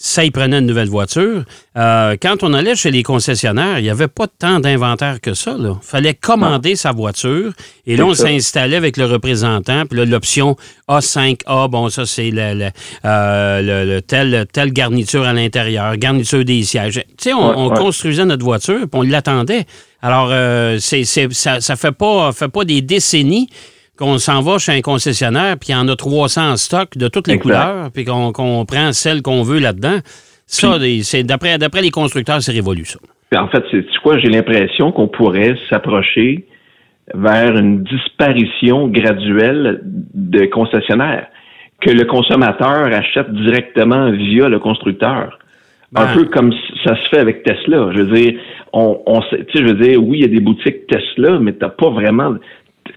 ça, 0.00 0.24
il 0.24 0.30
prenait 0.30 0.60
une 0.60 0.66
nouvelle 0.66 0.88
voiture. 0.88 1.42
Euh, 1.76 2.16
quand 2.22 2.44
on 2.44 2.54
allait 2.54 2.76
chez 2.76 2.92
les 2.92 3.02
concessionnaires, 3.02 3.80
il 3.80 3.82
n'y 3.82 3.90
avait 3.90 4.06
pas 4.06 4.28
tant 4.28 4.60
d'inventaire 4.60 5.20
que 5.20 5.34
ça. 5.34 5.56
Il 5.58 5.74
fallait 5.82 6.14
commander 6.14 6.76
sa 6.76 6.92
voiture. 6.92 7.52
Et 7.84 7.96
là, 7.96 8.06
on 8.06 8.14
s'installait 8.14 8.76
avec 8.76 8.96
le 8.96 9.06
représentant. 9.06 9.86
Puis 9.86 9.98
là, 9.98 10.04
l'option 10.04 10.56
A5A, 10.88 11.68
bon, 11.68 11.88
ça, 11.88 12.06
c'est 12.06 12.30
le, 12.30 12.70
euh, 13.04 13.86
le, 13.96 14.00
tel, 14.00 14.46
telle 14.52 14.72
garniture 14.72 15.24
à 15.24 15.32
l'intérieur, 15.32 15.96
garniture 15.96 16.44
des 16.44 16.62
sièges. 16.62 17.02
Tu 17.16 17.30
sais, 17.30 17.32
on, 17.32 17.68
construisait 17.70 18.24
notre 18.24 18.44
voiture, 18.44 18.82
puis 18.82 19.00
on 19.00 19.02
l'attendait. 19.02 19.66
Alors, 20.00 20.28
euh, 20.30 20.78
c'est, 20.78 21.02
ça 21.04 21.56
ne 21.56 21.76
fait 21.76 21.90
pas, 21.90 22.30
fait 22.30 22.48
pas 22.48 22.64
des 22.64 22.82
décennies 22.82 23.48
qu'on 23.98 24.18
s'en 24.18 24.40
va 24.40 24.58
chez 24.58 24.72
un 24.72 24.80
concessionnaire, 24.80 25.56
puis 25.58 25.70
il 25.70 25.72
y 25.72 25.74
en 25.74 25.88
a 25.88 25.96
300 25.96 26.52
en 26.52 26.56
stock 26.56 26.96
de 26.96 27.08
toutes 27.08 27.26
les 27.26 27.38
couleurs, 27.38 27.90
puis 27.92 28.04
qu'on 28.04 28.64
prend 28.66 28.92
celle 28.92 29.22
qu'on 29.22 29.42
veut 29.42 29.58
là-dedans. 29.58 29.98
Ça, 30.46 30.78
c'est 31.02 31.24
d'après 31.24 31.58
d'après 31.58 31.82
les 31.82 31.90
constructeurs, 31.90 32.40
c'est 32.40 32.52
révolu, 32.52 32.84
ça. 32.84 32.98
en 33.34 33.48
fait, 33.48 33.62
c'est 33.70 33.84
quoi? 34.02 34.18
J'ai 34.18 34.28
l'impression 34.28 34.92
qu'on 34.92 35.08
pourrait 35.08 35.56
s'approcher 35.68 36.46
vers 37.14 37.56
une 37.56 37.82
disparition 37.84 38.88
graduelle 38.88 39.80
de 39.84 40.46
concessionnaires, 40.46 41.26
que 41.80 41.90
le 41.90 42.04
consommateur 42.04 42.86
achète 42.86 43.32
directement 43.32 44.10
via 44.10 44.48
le 44.48 44.58
constructeur. 44.58 45.38
Un 45.94 46.04
ben. 46.04 46.12
peu 46.14 46.24
comme 46.26 46.52
ça 46.84 46.96
se 46.96 47.08
fait 47.08 47.18
avec 47.18 47.44
Tesla. 47.44 47.90
Je 47.94 48.02
veux 48.02 48.14
dire, 48.14 48.34
on, 48.74 49.00
on 49.06 49.20
je 49.22 49.62
veux 49.62 49.74
dire, 49.74 50.02
oui, 50.02 50.18
il 50.18 50.20
y 50.20 50.24
a 50.24 50.28
des 50.28 50.40
boutiques 50.40 50.86
Tesla, 50.86 51.38
mais 51.38 51.52
t'as 51.52 51.70
pas 51.70 51.88
vraiment, 51.88 52.34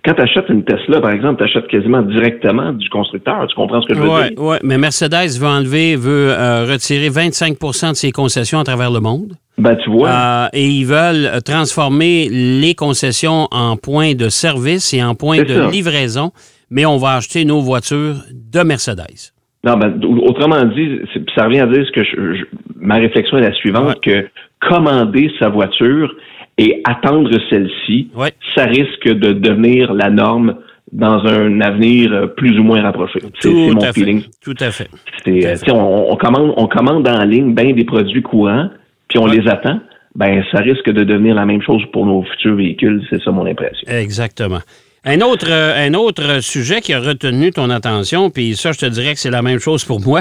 quand 0.06 0.14
tu 0.14 0.22
achètes 0.22 0.50
une 0.50 0.64
Tesla, 0.64 1.02
par 1.02 1.12
exemple, 1.12 1.38
tu 1.38 1.44
achètes 1.44 1.68
quasiment 1.68 2.02
directement 2.02 2.74
du 2.74 2.90
constructeur. 2.90 3.46
Tu 3.48 3.56
comprends 3.56 3.82
ce 3.82 3.88
que 3.88 3.96
je 3.96 4.00
veux 4.00 4.08
dire? 4.08 4.32
Oui, 4.38 4.58
mais 4.64 4.78
Mercedes 4.78 5.40
veut 5.40 5.48
enlever, 5.48 5.96
veut 5.96 6.30
euh, 6.30 6.66
retirer 6.66 7.10
25% 7.10 7.92
de 7.92 7.96
ses 7.96 8.12
concessions 8.12 8.60
à 8.60 8.64
travers 8.64 8.92
le 8.92 9.00
monde. 9.00 9.34
Ben, 9.58 9.76
tu 9.76 9.90
vois. 9.90 10.10
Euh, 10.10 10.48
et 10.54 10.68
ils 10.68 10.86
veulent 10.86 11.42
transformer 11.44 12.28
les 12.30 12.74
concessions 12.74 13.48
en 13.52 13.78
points 13.78 14.16
de 14.16 14.30
service 14.30 14.94
et 14.94 15.04
en 15.04 15.16
points 15.16 15.44
de 15.44 15.70
livraison, 15.72 16.32
mais 16.70 16.86
on 16.86 16.98
va 16.98 17.16
acheter 17.16 17.46
nos 17.46 17.62
voitures 17.62 18.16
de 18.32 18.64
Mercedes. 18.64 19.34
Non, 19.64 19.78
ben, 19.78 20.00
autrement 20.24 20.64
dit, 20.66 21.00
ça 21.36 21.46
revient 21.46 21.60
à 21.60 21.68
dire 21.68 21.86
ce 21.86 21.92
que 21.92 22.04
je, 22.04 22.46
ma 22.80 22.96
réflexion 22.96 23.38
est 23.38 23.42
la 23.42 23.54
suivante, 23.54 24.02
que 24.02 24.28
commander 24.68 25.32
sa 25.40 25.50
voiture, 25.50 26.12
et 26.62 26.82
attendre 26.84 27.32
celle-ci, 27.50 28.10
ça 28.56 28.66
risque 28.66 29.08
de 29.08 29.34
devenir 29.34 29.94
la 29.94 30.12
norme 30.12 30.58
dans 30.92 31.26
un 31.26 31.60
avenir 31.62 32.14
euh, 32.14 32.28
plus 32.28 32.60
ou 32.60 32.64
moins 32.64 32.82
rapproché. 32.82 33.20
C'est 33.40 33.50
mon 33.50 33.82
feeling. 33.94 34.24
Tout 34.44 34.56
à 34.60 34.70
fait. 34.72 34.90
Euh, 35.28 35.56
on, 35.70 36.16
commande, 36.18 36.54
on 36.58 36.68
commande 36.68 37.08
en 37.08 37.24
ligne 37.24 37.56
bien 37.56 37.74
des 37.74 37.86
produits 37.86 38.22
courants, 38.22 38.70
puis 39.08 39.18
on 39.18 39.26
les 39.26 39.48
attend. 39.48 39.80
Ben, 40.14 40.44
ça 40.52 40.60
risque 40.60 40.90
de 40.90 41.04
devenir 41.04 41.36
la 41.36 41.46
même 41.46 41.62
chose 41.62 41.82
pour 41.94 42.06
nos 42.06 42.24
futurs 42.24 42.56
véhicules. 42.56 43.02
C'est 43.10 43.24
ça 43.24 43.32
mon 43.32 43.46
impression. 43.46 43.88
Exactement. 43.88 44.60
Un 45.04 45.20
autre, 45.22 45.48
euh, 45.50 45.88
un 45.88 45.96
autre 45.96 46.44
sujet 46.44 46.80
qui 46.80 46.94
a 46.94 47.00
retenu 47.00 47.50
ton 47.50 47.72
attention, 47.72 48.30
puis 48.30 48.54
ça, 48.56 48.72
je 48.72 48.78
te 48.78 48.86
dirais 48.86 49.14
que 49.14 49.20
c'est 49.20 49.32
la 49.32 49.42
même 49.42 49.58
chose 49.58 49.84
pour 49.84 50.00
moi. 50.00 50.20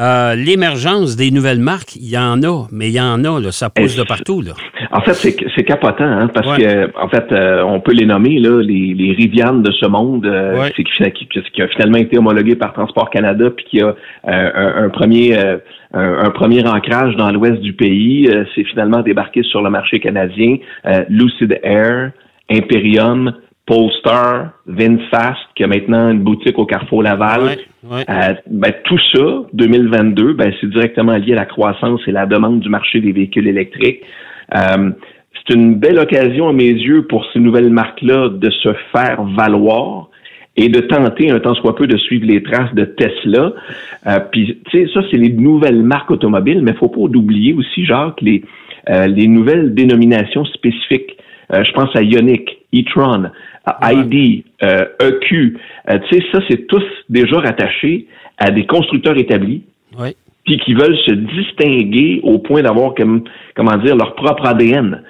Euh, 0.00 0.34
l'émergence 0.34 1.16
des 1.16 1.30
nouvelles 1.30 1.60
marques, 1.60 1.96
il 1.96 2.08
y 2.08 2.16
en 2.16 2.42
a, 2.42 2.66
mais 2.72 2.88
il 2.88 2.94
y 2.94 3.00
en 3.00 3.24
a, 3.24 3.38
là, 3.38 3.52
ça 3.52 3.68
pousse 3.68 3.94
de 3.94 4.04
partout. 4.04 4.40
Là. 4.40 4.52
En 4.90 5.02
fait, 5.02 5.12
c'est 5.12 5.64
capotant, 5.64 6.04
hein, 6.04 6.28
parce 6.32 6.56
que 6.56 6.90
en 6.98 7.08
fait, 7.08 7.30
euh, 7.30 7.62
on 7.62 7.80
peut 7.80 7.92
les 7.92 8.06
nommer 8.06 8.38
là, 8.38 8.62
les, 8.62 8.94
les 8.94 9.12
Rivianes 9.12 9.62
de 9.62 9.70
ce 9.70 9.86
monde, 9.86 10.24
euh, 10.24 10.70
qui, 10.70 10.84
qui, 10.84 11.62
a 11.62 11.68
finalement 11.68 11.98
été 11.98 12.16
homologué 12.16 12.56
par 12.56 12.72
Transport 12.72 13.10
Canada, 13.10 13.50
puis 13.54 13.66
qui 13.66 13.82
a 13.82 13.94
un, 14.24 14.88
premier 14.88 15.36
un, 15.92 16.30
premier 16.30 16.66
ancrage 16.66 17.16
dans 17.16 17.30
l'ouest 17.30 17.60
du 17.60 17.74
pays. 17.74 18.30
c'est 18.54 18.64
finalement 18.64 19.02
débarqué 19.02 19.42
sur 19.42 19.60
le 19.60 19.68
marché 19.68 20.00
canadien. 20.00 20.56
Lucid 21.10 21.60
Air, 21.62 22.12
Imperium, 22.50 23.34
Polestar, 23.66 24.50
VinFast, 24.66 25.38
qui 25.54 25.62
a 25.62 25.66
maintenant 25.66 26.10
une 26.10 26.20
boutique 26.20 26.58
au 26.58 26.66
Carrefour 26.66 27.02
Laval. 27.02 27.58
Euh, 27.84 28.34
ben, 28.50 28.72
tout 28.84 28.98
ça, 29.14 29.42
2022, 29.52 30.34
ben, 30.34 30.52
c'est 30.60 30.68
directement 30.68 31.16
lié 31.16 31.32
à 31.32 31.36
la 31.36 31.46
croissance 31.46 32.00
et 32.06 32.12
la 32.12 32.26
demande 32.26 32.60
du 32.60 32.68
marché 32.68 33.00
des 33.00 33.12
véhicules 33.12 33.46
électriques. 33.46 34.02
Euh, 34.54 34.90
c'est 35.34 35.54
une 35.54 35.76
belle 35.76 35.98
occasion 35.98 36.48
à 36.48 36.52
mes 36.52 36.70
yeux 36.70 37.06
pour 37.06 37.24
ces 37.32 37.38
nouvelles 37.38 37.70
marques-là 37.70 38.30
de 38.30 38.50
se 38.50 38.74
faire 38.92 39.22
valoir 39.36 40.08
et 40.56 40.68
de 40.68 40.80
tenter 40.80 41.30
un 41.30 41.40
temps 41.40 41.54
soit 41.54 41.74
peu 41.74 41.86
de 41.86 41.96
suivre 41.96 42.26
les 42.26 42.42
traces 42.42 42.74
de 42.74 42.84
Tesla. 42.84 43.54
Euh, 44.06 44.18
puis, 44.30 44.58
tu 44.70 44.86
sais, 44.86 44.92
ça, 44.92 45.00
c'est 45.10 45.16
les 45.16 45.30
nouvelles 45.30 45.82
marques 45.82 46.10
automobiles, 46.10 46.60
mais 46.62 46.72
il 46.72 46.76
faut 46.76 46.88
pas 46.88 47.00
oublier 47.00 47.54
aussi, 47.54 47.86
Jacques, 47.86 48.20
les, 48.20 48.42
euh, 48.90 49.06
les 49.06 49.28
nouvelles 49.28 49.74
dénominations 49.74 50.44
spécifiques. 50.44 51.16
Euh, 51.52 51.64
je 51.64 51.72
pense 51.72 51.94
à 51.94 52.02
Ioniq, 52.02 52.48
e-tron, 52.74 53.30
ID, 53.82 54.44
EQ. 54.60 55.58
E 55.88 55.98
tu 55.98 56.16
sais, 56.16 56.24
ça, 56.32 56.40
c'est 56.48 56.66
tous 56.66 56.84
déjà 57.08 57.38
rattachés 57.38 58.06
à 58.38 58.50
des 58.50 58.66
constructeurs 58.66 59.16
établis. 59.18 59.62
Puis 60.44 60.58
qui 60.58 60.74
veulent 60.74 60.98
se 61.06 61.12
distinguer 61.12 62.20
au 62.24 62.38
point 62.38 62.62
d'avoir, 62.62 62.94
comme, 62.94 63.22
comment 63.54 63.76
dire, 63.76 63.94
leur 63.94 64.16
propre 64.16 64.44
ADN. 64.46 65.02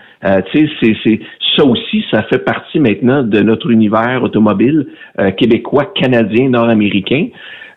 tu 0.53 0.69
sais, 0.69 0.97
c'est 1.03 1.21
ça 1.57 1.65
aussi, 1.65 2.05
ça 2.11 2.23
fait 2.25 2.39
partie 2.39 2.81
maintenant 2.81 3.23
de 3.23 3.41
notre 3.41 3.71
univers 3.71 4.23
automobile 4.23 4.87
euh, 5.19 5.31
québécois, 5.33 5.87
canadien, 5.95 6.49
nord-américain. 6.49 7.29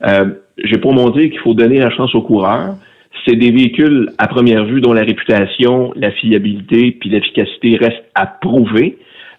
Euh, 0.05 0.25
J'ai 0.63 0.77
pas 0.77 0.91
mon 0.91 1.10
dire 1.10 1.29
qu'il 1.29 1.39
faut 1.39 1.53
donner 1.53 1.79
la 1.79 1.89
chance 1.91 2.13
aux 2.15 2.22
coureurs. 2.22 2.75
C'est 3.25 3.36
des 3.36 3.51
véhicules 3.51 4.10
à 4.17 4.27
première 4.27 4.65
vue 4.65 4.82
dont 4.82 4.94
la 4.94 5.03
réputation, 5.03 5.91
la 5.96 6.12
fiabilité 6.12 6.91
puis 7.00 7.10
l'efficacité 7.10 7.77
restent 7.77 8.05
à 8.13 8.27
prouver. 8.27 8.98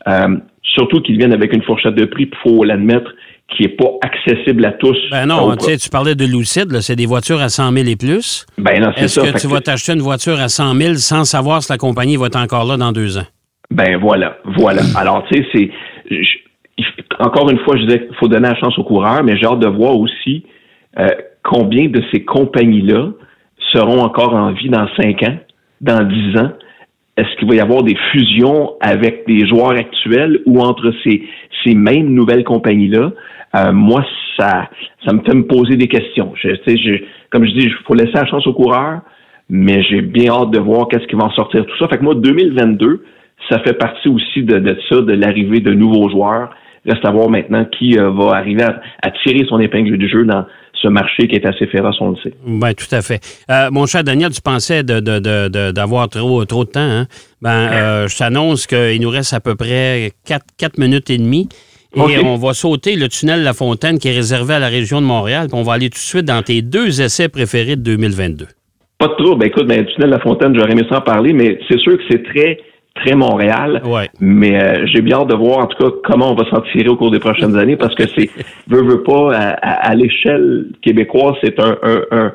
Euh, 0.08 0.36
surtout 0.62 1.00
qu'ils 1.00 1.18
viennent 1.18 1.32
avec 1.32 1.52
une 1.52 1.62
fourchette 1.62 1.94
de 1.94 2.04
prix, 2.04 2.28
il 2.30 2.36
faut 2.42 2.64
l'admettre, 2.64 3.12
qui 3.54 3.62
n'est 3.62 3.68
pas 3.68 3.90
accessible 4.02 4.64
à 4.64 4.72
tous. 4.72 4.96
Ben 5.10 5.26
non, 5.26 5.56
tu 5.56 5.66
sais, 5.66 5.76
tu 5.76 5.88
parlais 5.88 6.14
de 6.14 6.24
Lucid, 6.24 6.80
c'est 6.80 6.96
des 6.96 7.06
voitures 7.06 7.40
à 7.40 7.48
100 7.48 7.72
000 7.72 7.86
et 7.88 7.96
plus. 7.96 8.44
Ben 8.58 8.80
non, 8.80 8.90
c'est 8.96 9.08
ça. 9.08 9.22
Est-ce 9.22 9.32
que 9.32 9.40
tu 9.40 9.46
vas 9.46 9.60
t'acheter 9.60 9.92
une 9.92 10.00
voiture 10.00 10.40
à 10.40 10.48
100 10.48 10.74
000 10.74 10.94
sans 10.94 11.24
savoir 11.24 11.62
si 11.62 11.70
la 11.70 11.78
compagnie 11.78 12.16
va 12.16 12.26
être 12.26 12.36
encore 12.36 12.64
là 12.64 12.76
dans 12.76 12.92
deux 12.92 13.18
ans? 13.18 13.26
Ben 13.70 13.98
voilà, 13.98 14.38
voilà. 14.58 14.82
Alors, 14.96 15.24
tu 15.30 15.38
sais, 15.38 15.46
c'est. 15.54 15.70
Encore 17.18 17.48
une 17.50 17.58
fois, 17.60 17.76
je 17.76 17.84
disais 17.84 18.06
qu'il 18.06 18.16
faut 18.16 18.28
donner 18.28 18.48
la 18.48 18.56
chance 18.56 18.78
aux 18.78 18.84
coureurs, 18.84 19.22
mais 19.24 19.36
j'ai 19.38 19.46
hâte 19.46 19.60
de 19.60 19.68
voir 19.68 19.96
aussi 19.98 20.44
euh, 20.98 21.08
combien 21.42 21.88
de 21.88 22.02
ces 22.12 22.24
compagnies-là 22.24 23.10
seront 23.72 24.00
encore 24.00 24.34
en 24.34 24.52
vie 24.52 24.68
dans 24.68 24.86
cinq 25.00 25.22
ans, 25.22 25.36
dans 25.80 26.02
dix 26.04 26.38
ans? 26.38 26.52
Est-ce 27.16 27.34
qu'il 27.38 27.48
va 27.48 27.54
y 27.54 27.60
avoir 27.60 27.82
des 27.82 27.96
fusions 28.12 28.72
avec 28.80 29.26
des 29.26 29.46
joueurs 29.46 29.70
actuels 29.70 30.40
ou 30.44 30.60
entre 30.60 30.92
ces, 31.02 31.22
ces 31.64 31.74
mêmes 31.74 32.12
nouvelles 32.12 32.44
compagnies-là? 32.44 33.12
Euh, 33.54 33.72
moi, 33.72 34.04
ça, 34.38 34.68
ça 35.06 35.14
me 35.14 35.20
fait 35.20 35.34
me 35.34 35.46
poser 35.46 35.76
des 35.76 35.88
questions. 35.88 36.34
Je, 36.36 36.48
je, 36.66 37.04
comme 37.30 37.46
je 37.46 37.52
dis, 37.52 37.66
il 37.66 37.74
faut 37.86 37.94
laisser 37.94 38.12
la 38.14 38.26
chance 38.26 38.46
aux 38.46 38.52
coureurs, 38.52 39.00
mais 39.48 39.82
j'ai 39.84 40.02
bien 40.02 40.32
hâte 40.32 40.50
de 40.50 40.58
voir 40.58 40.88
qu'est-ce 40.88 41.06
qui 41.06 41.16
va 41.16 41.24
en 41.24 41.30
sortir 41.30 41.64
tout 41.64 41.76
ça. 41.78 41.88
Fait 41.88 41.98
que 41.98 42.04
moi, 42.04 42.14
2022, 42.14 43.02
ça 43.50 43.60
fait 43.60 43.74
partie 43.74 44.08
aussi 44.08 44.42
de, 44.42 44.76
ça, 44.90 45.00
de 45.00 45.12
l'arrivée 45.12 45.60
de 45.60 45.72
nouveaux 45.72 46.08
joueurs. 46.10 46.50
Reste 46.84 47.04
à 47.04 47.10
voir 47.10 47.28
maintenant 47.28 47.64
qui 47.64 47.98
euh, 47.98 48.10
va 48.10 48.36
arriver 48.36 48.62
à, 48.62 49.10
tirer 49.24 49.44
son 49.48 49.58
épingle 49.58 49.96
du 49.98 50.08
jeu 50.08 50.24
dans 50.24 50.44
ce 50.80 50.88
marché 50.88 51.28
qui 51.28 51.36
est 51.36 51.46
assez 51.46 51.66
féroce, 51.66 51.96
on 52.00 52.10
le 52.10 52.16
sait. 52.16 52.32
Ben, 52.46 52.74
tout 52.74 52.92
à 52.92 53.02
fait. 53.02 53.20
Euh, 53.50 53.70
mon 53.70 53.86
cher 53.86 54.04
Daniel, 54.04 54.30
tu 54.30 54.40
pensais 54.40 54.82
d'avoir 54.82 56.08
trop, 56.08 56.44
trop 56.44 56.64
de 56.64 56.70
temps. 56.70 56.80
Hein? 56.80 57.06
Ben, 57.42 57.68
euh, 57.72 58.08
je 58.08 58.16
t'annonce 58.16 58.66
qu'il 58.66 59.00
nous 59.00 59.10
reste 59.10 59.32
à 59.32 59.40
peu 59.40 59.54
près 59.54 60.12
4, 60.26 60.78
minutes 60.78 61.10
et 61.10 61.18
demie. 61.18 61.48
Et 61.96 62.18
on 62.18 62.36
va 62.36 62.52
sauter 62.52 62.94
le 62.96 63.08
tunnel 63.08 63.42
La 63.42 63.54
Fontaine 63.54 63.98
qui 63.98 64.08
est 64.08 64.14
réservé 64.14 64.54
à 64.54 64.58
la 64.58 64.68
région 64.68 65.00
de 65.00 65.06
Montréal. 65.06 65.46
Puis 65.48 65.58
on 65.58 65.62
va 65.62 65.74
aller 65.74 65.88
tout 65.88 65.94
de 65.94 65.98
suite 65.98 66.26
dans 66.26 66.42
tes 66.42 66.60
deux 66.60 67.00
essais 67.00 67.28
préférés 67.28 67.76
de 67.76 67.82
2022. 67.82 68.46
Pas 68.98 69.08
de 69.08 69.14
trouble. 69.14 69.40
Ben, 69.40 69.46
écoute, 69.46 69.66
ben, 69.66 69.80
le 69.80 69.86
tunnel 69.86 70.10
La 70.10 70.20
Fontaine, 70.20 70.54
j'aurais 70.54 70.72
aimé 70.72 70.82
s'en 70.90 71.00
parler, 71.00 71.32
mais 71.32 71.58
c'est 71.68 71.78
sûr 71.78 71.96
que 71.96 72.02
c'est 72.10 72.22
très 72.22 72.58
très 72.96 73.14
Montréal. 73.14 73.82
Mais 74.20 74.62
euh, 74.62 74.86
j'ai 74.86 75.00
bien 75.00 75.18
hâte 75.18 75.28
de 75.28 75.34
voir 75.34 75.58
en 75.58 75.66
tout 75.66 75.82
cas 75.82 75.96
comment 76.04 76.32
on 76.32 76.34
va 76.34 76.44
s'en 76.50 76.60
tirer 76.72 76.88
au 76.88 76.96
cours 76.96 77.10
des 77.10 77.18
prochaines 77.18 77.56
années 77.56 77.76
parce 77.76 77.94
que 77.94 78.04
c'est 78.16 78.30
veut 78.68 78.82
veut 78.82 79.02
pas 79.02 79.32
à, 79.32 79.94
l'échelle 79.94 80.66
québécoise 80.82 81.34
c'est 81.42 81.58
un, 81.60 81.76
un, 82.10 82.32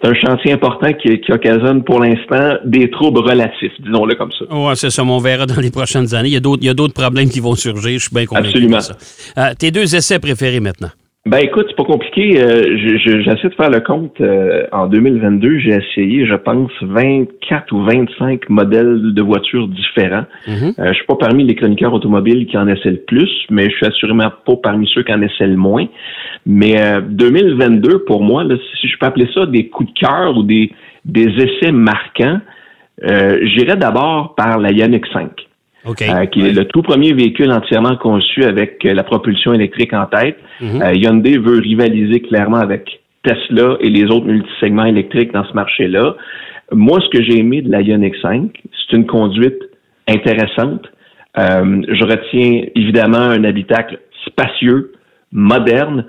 c'est 0.00 0.08
un 0.08 0.14
chantier 0.14 0.52
important 0.52 0.92
qui, 0.92 1.20
qui 1.20 1.32
occasionne 1.32 1.82
pour 1.82 2.00
l'instant 2.00 2.58
des 2.64 2.90
troubles 2.90 3.20
relatifs, 3.20 3.72
disons-le 3.80 4.14
comme 4.14 4.30
ça. 4.32 4.44
Oui, 4.50 4.72
c'est 4.76 4.90
ça. 4.90 5.02
On 5.02 5.18
verra 5.18 5.46
dans 5.46 5.60
les 5.60 5.70
prochaines 5.70 6.14
années. 6.14 6.28
Il 6.28 6.34
y 6.34 6.36
a 6.36 6.40
d'autres, 6.40 6.62
il 6.62 6.66
y 6.66 6.70
a 6.70 6.74
d'autres 6.74 6.94
problèmes 6.94 7.28
qui 7.28 7.40
vont 7.40 7.54
surgir. 7.54 7.98
Je 7.98 8.04
suis 8.04 8.14
bien 8.14 8.26
convaincu. 8.26 8.48
Absolument. 8.48 8.80
ça. 8.80 8.94
Euh, 9.38 9.54
tes 9.58 9.70
deux 9.70 9.94
essais 9.94 10.18
préférés 10.18 10.60
maintenant? 10.60 10.90
Ben 11.28 11.40
écoute, 11.44 11.66
c'est 11.68 11.76
pas 11.76 11.84
compliqué. 11.84 12.40
Euh, 12.42 12.78
J'essaie 12.78 13.48
de 13.50 13.54
faire 13.54 13.68
le 13.68 13.80
compte. 13.80 14.18
Euh, 14.22 14.66
en 14.72 14.86
2022, 14.86 15.58
j'ai 15.58 15.74
essayé, 15.74 16.24
je 16.24 16.34
pense, 16.34 16.70
24 16.80 17.70
ou 17.72 17.84
25 17.84 18.48
modèles 18.48 19.12
de 19.12 19.22
voitures 19.22 19.68
différents. 19.68 20.24
Mhm. 20.46 20.72
euh, 20.78 20.88
je 20.88 20.94
suis 20.94 21.04
pas 21.06 21.16
parmi 21.16 21.44
les 21.44 21.54
chroniqueurs 21.54 21.92
automobiles 21.92 22.46
qui 22.46 22.56
en 22.56 22.66
essaient 22.66 22.92
le 22.92 23.04
plus, 23.06 23.30
mais 23.50 23.68
je 23.68 23.76
suis 23.76 23.86
assurément 23.86 24.30
pas 24.46 24.56
parmi 24.62 24.88
ceux 24.94 25.02
qui 25.02 25.12
en 25.12 25.20
essaient 25.20 25.46
le 25.46 25.56
moins. 25.56 25.86
Mais 26.46 26.78
2022, 27.02 27.90
euh, 27.90 28.04
pour 28.06 28.22
moi, 28.22 28.42
là, 28.42 28.54
si 28.80 28.88
je 28.88 28.96
peux 28.98 29.04
appeler 29.04 29.28
ça 29.34 29.44
des 29.44 29.68
coups 29.68 29.92
de 29.92 29.98
cœur 29.98 30.34
ou 30.34 30.44
des, 30.44 30.72
des 31.04 31.26
essais 31.26 31.72
marquants, 31.72 32.40
euh, 33.04 33.38
j'irais 33.42 33.76
d'abord 33.76 34.34
par 34.34 34.58
la 34.58 34.72
Ioniq 34.72 35.04
5. 35.12 35.47
Euh, 35.86 36.26
qui 36.26 36.40
est 36.40 36.52
le 36.52 36.64
tout 36.64 36.82
premier 36.82 37.12
véhicule 37.12 37.52
entièrement 37.52 37.96
conçu 37.96 38.42
avec 38.44 38.84
euh, 38.84 38.94
la 38.94 39.04
propulsion 39.04 39.52
électrique 39.54 39.92
en 39.92 40.06
tête. 40.06 40.36
Mhm. 40.60 40.82
Euh, 40.82 40.92
Hyundai 40.94 41.38
veut 41.38 41.60
rivaliser 41.60 42.20
clairement 42.20 42.58
avec 42.58 43.00
Tesla 43.22 43.76
et 43.80 43.88
les 43.88 44.04
autres 44.06 44.26
multisegments 44.26 44.86
électriques 44.86 45.32
dans 45.32 45.44
ce 45.44 45.52
marché-là. 45.52 46.16
Moi, 46.72 46.98
ce 47.00 47.16
que 47.16 47.22
j'ai 47.22 47.38
aimé 47.38 47.62
de 47.62 47.70
la 47.70 47.80
Ioniq 47.80 48.14
5, 48.20 48.50
c'est 48.72 48.96
une 48.96 49.06
conduite 49.06 49.58
intéressante. 50.08 50.86
je 51.36 52.04
retiens 52.04 52.64
évidemment 52.74 53.18
un 53.18 53.44
habitacle 53.44 54.00
spacieux, 54.26 54.92
moderne, 55.32 56.06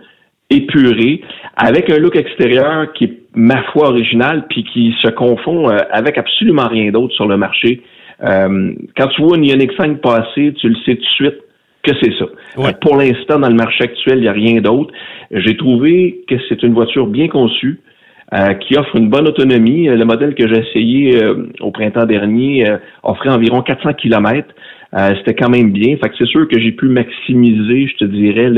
épuré, 0.49 1.21
avec 1.55 1.89
un 1.89 1.97
look 1.97 2.15
extérieur 2.15 2.91
qui 2.93 3.05
est, 3.05 3.17
ma 3.35 3.63
foi, 3.71 3.89
original, 3.89 4.45
puis 4.49 4.63
qui 4.65 4.93
se 5.01 5.09
confond 5.09 5.69
avec 5.91 6.17
absolument 6.17 6.67
rien 6.67 6.91
d'autre 6.91 7.13
sur 7.13 7.27
le 7.27 7.37
marché. 7.37 7.81
Euh, 8.23 8.73
quand 8.97 9.07
tu 9.07 9.21
vois 9.21 9.37
une 9.37 9.45
Ioniq 9.45 9.71
5 9.77 10.01
passer, 10.01 10.53
tu 10.59 10.69
le 10.69 10.75
sais 10.85 10.95
tout 10.95 11.01
de 11.01 11.05
suite 11.15 11.35
que 11.83 11.91
c'est 12.01 12.13
ça. 12.17 12.25
Euh, 12.57 12.71
pour 12.81 12.97
l'instant, 12.97 13.39
dans 13.39 13.47
le 13.47 13.55
marché 13.55 13.83
actuel, 13.83 14.17
il 14.17 14.21
n'y 14.21 14.27
a 14.27 14.33
rien 14.33 14.59
d'autre. 14.61 14.91
J'ai 15.31 15.55
trouvé 15.55 16.23
que 16.27 16.35
c'est 16.49 16.61
une 16.63 16.73
voiture 16.73 17.07
bien 17.07 17.29
conçue, 17.29 17.79
euh, 18.33 18.53
qui 18.55 18.77
offre 18.77 18.95
une 18.95 19.09
bonne 19.09 19.27
autonomie. 19.27 19.87
Le 19.87 20.05
modèle 20.05 20.35
que 20.35 20.47
j'ai 20.47 20.59
essayé 20.59 21.19
au 21.61 21.71
printemps 21.71 22.05
dernier 22.05 22.65
offrait 23.03 23.29
environ 23.29 23.61
400 23.61 23.93
km. 23.93 24.47
C'était 25.17 25.35
quand 25.35 25.49
même 25.49 25.71
bien. 25.71 25.95
Fait 25.97 26.09
que 26.09 26.15
c'est 26.17 26.27
sûr 26.27 26.47
que 26.47 26.59
j'ai 26.59 26.71
pu 26.71 26.87
maximiser, 26.89 27.87
je 27.87 27.97
te 27.97 28.05
dirais, 28.05 28.51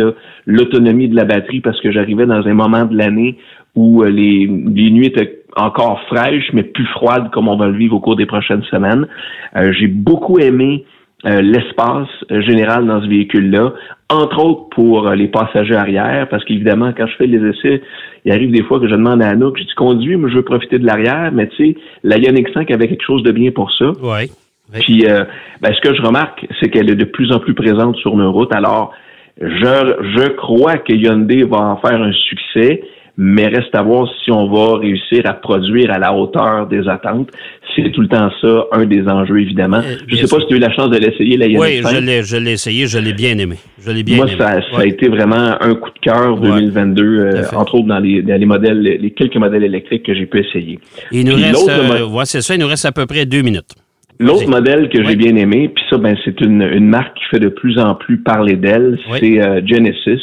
l'autonomie 0.46 1.08
de 1.08 1.16
la 1.16 1.26
batterie 1.26 1.62
parce 1.62 1.80
que 1.82 1.92
j'arrivais 1.92 2.26
dans 2.26 2.48
un 2.48 2.54
moment 2.54 2.86
de 2.86 2.98
l'année 2.98 3.38
où 3.76 4.04
les, 4.04 4.48
les 4.48 4.92
nuits 4.92 5.08
étaient 5.08 5.41
encore 5.56 6.02
fraîche, 6.08 6.50
mais 6.54 6.64
plus 6.64 6.86
froide 6.88 7.30
comme 7.32 7.48
on 7.48 7.58
va 7.58 7.68
le 7.68 7.78
vivre 7.78 7.96
au 7.96 8.00
cours 8.00 8.16
des 8.16 8.26
prochaines 8.26 8.64
semaines. 8.64 9.08
Euh, 9.56 9.72
j'ai 9.78 9.88
beaucoup 9.88 10.40
aimé 10.40 10.86
euh, 11.26 11.42
l'espace 11.42 12.08
euh, 12.32 12.42
général 12.42 12.86
dans 12.86 13.02
ce 13.02 13.08
véhicule-là, 13.08 13.74
entre 14.10 14.44
autres 14.44 14.70
pour 14.70 15.10
les 15.12 15.28
passagers 15.28 15.76
arrière, 15.76 16.28
parce 16.30 16.44
qu'évidemment, 16.46 16.92
quand 16.96 17.08
je 17.08 17.16
fais 17.16 17.28
les 17.28 17.50
essais, 17.50 17.82
il 18.26 18.32
arrive 18.32 18.52
des 18.52 18.64
fois 18.64 18.80
que 18.80 18.88
je 18.88 18.96
demande 18.96 19.22
à 19.22 19.30
Anouk, 19.30 19.58
je 19.58 19.64
dis 19.64 19.74
conduis, 19.76 20.18
mais 20.18 20.30
je 20.30 20.36
veux 20.36 20.44
profiter 20.44 20.80
de 20.80 20.86
l'arrière, 20.86 21.32
mais 21.34 21.48
tu 21.48 21.74
sais, 21.74 21.76
la 22.04 22.18
Ioniq 22.18 22.50
5 22.54 22.70
avait 22.72 22.88
quelque 22.88 23.06
chose 23.06 23.24
de 23.24 23.32
bien 23.32 23.52
pour 23.52 23.72
ça. 23.72 23.92
Oui. 24.02 24.32
Puis, 24.74 25.04
ben, 25.04 25.74
ce 25.74 25.82
que 25.82 25.94
je 25.94 26.02
remarque, 26.02 26.48
c'est 26.60 26.70
qu'elle 26.70 26.90
est 26.90 26.96
de 26.96 27.04
plus 27.04 27.34
en 27.34 27.40
plus 27.40 27.54
présente 27.54 27.98
sur 27.98 28.16
nos 28.16 28.32
routes. 28.32 28.54
Alors, 28.56 28.94
je, 29.42 29.48
je 29.48 30.30
crois 30.30 30.78
que 30.78 30.94
Hyundai 30.94 31.44
va 31.44 31.58
en 31.58 31.78
faire 31.78 32.02
un 32.02 32.14
succès 32.14 32.82
mais 33.24 33.50
reste 33.50 33.76
à 33.76 33.84
voir 33.84 34.10
si 34.24 34.32
on 34.32 34.48
va 34.48 34.80
réussir 34.80 35.22
à 35.26 35.34
produire 35.34 35.92
à 35.92 36.00
la 36.00 36.12
hauteur 36.12 36.66
des 36.66 36.88
attentes. 36.90 37.30
C'est 37.76 37.92
tout 37.92 38.02
le 38.02 38.08
temps 38.08 38.32
ça, 38.42 38.66
un 38.72 38.86
des 38.86 39.08
enjeux, 39.08 39.40
évidemment. 39.40 39.78
Euh, 39.78 39.98
je 40.08 40.16
ne 40.16 40.22
sais 40.26 40.36
pas 40.36 40.42
si 40.42 40.48
tu 40.48 40.56
as 40.56 40.58
eu 40.58 40.60
la 40.60 40.74
chance 40.74 40.90
de 40.90 40.98
l'essayer, 40.98 41.38
la 41.38 41.46
Oui, 41.46 41.84
je 41.88 42.02
l'ai, 42.04 42.24
je 42.24 42.38
l'ai 42.38 42.54
essayé, 42.54 42.88
je 42.88 42.98
l'ai 42.98 43.14
bien 43.14 43.38
aimé. 43.38 43.58
Je 43.80 43.92
l'ai 43.92 44.02
bien 44.02 44.18
Moi, 44.18 44.28
ça, 44.40 44.60
ça 44.72 44.80
a 44.80 44.86
été 44.86 45.08
vraiment 45.08 45.56
un 45.62 45.76
coup 45.76 45.92
de 45.92 46.00
cœur 46.02 46.36
2022, 46.40 47.04
euh, 47.04 47.44
entre 47.56 47.76
autres 47.76 47.88
dans 47.88 48.00
les, 48.00 48.24
dans 48.24 48.40
les 48.40 48.46
modèles, 48.48 48.82
les 48.82 49.12
quelques 49.12 49.38
modèles 49.38 49.66
électriques 49.66 50.04
que 50.04 50.16
j'ai 50.16 50.26
pu 50.26 50.40
essayer. 50.40 50.80
Il 51.12 51.28
nous 51.28 51.36
reste, 51.36 51.70
euh, 51.70 52.24
c'est 52.24 52.42
ça, 52.42 52.56
il 52.56 52.60
nous 52.60 52.68
reste 52.68 52.86
à 52.86 52.92
peu 52.92 53.06
près 53.06 53.28
deux 53.28 53.44
minutes. 53.44 53.76
L'autre 54.18 54.50
modèle 54.50 54.90
que 54.90 55.04
j'ai 55.04 55.16
bien 55.16 55.36
aimé, 55.36 55.70
puis 55.70 55.84
ça, 55.92 55.98
ben, 56.00 56.18
c'est 56.26 56.42
une, 56.42 56.64
une 56.64 56.88
marque 56.88 57.16
qui 57.18 57.26
fait 57.30 57.40
de 57.40 57.50
plus 57.50 57.78
en 57.78 57.94
plus 57.94 58.18
parler 58.18 58.56
d'elle, 58.56 58.98
c'est 59.20 59.40
Genesis. 59.68 60.22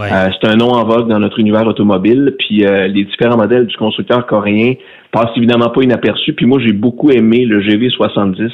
Euh, 0.00 0.28
c'est 0.40 0.48
un 0.48 0.56
nom 0.56 0.70
en 0.70 0.84
vogue 0.84 1.08
dans 1.08 1.18
notre 1.18 1.38
univers 1.38 1.66
automobile. 1.66 2.34
Puis 2.38 2.64
euh, 2.64 2.86
les 2.88 3.04
différents 3.04 3.36
modèles 3.36 3.66
du 3.66 3.76
constructeur 3.76 4.26
coréen 4.26 4.74
passent 5.12 5.36
évidemment 5.36 5.70
pas 5.70 5.82
inaperçus. 5.82 6.32
Puis 6.32 6.46
moi, 6.46 6.58
j'ai 6.64 6.72
beaucoup 6.72 7.10
aimé 7.10 7.44
le 7.44 7.60
GV70 7.60 8.50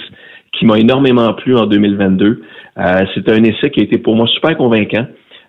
qui 0.53 0.65
m'a 0.65 0.79
énormément 0.79 1.33
plu 1.35 1.57
en 1.57 1.67
2022. 1.67 2.43
c'est 3.15 3.29
un 3.29 3.45
essai 3.45 3.71
qui 3.71 3.81
a 3.81 3.83
été 3.83 3.99
pour 3.99 4.17
moi 4.17 4.26
super 4.29 4.57
convaincant. 4.57 5.07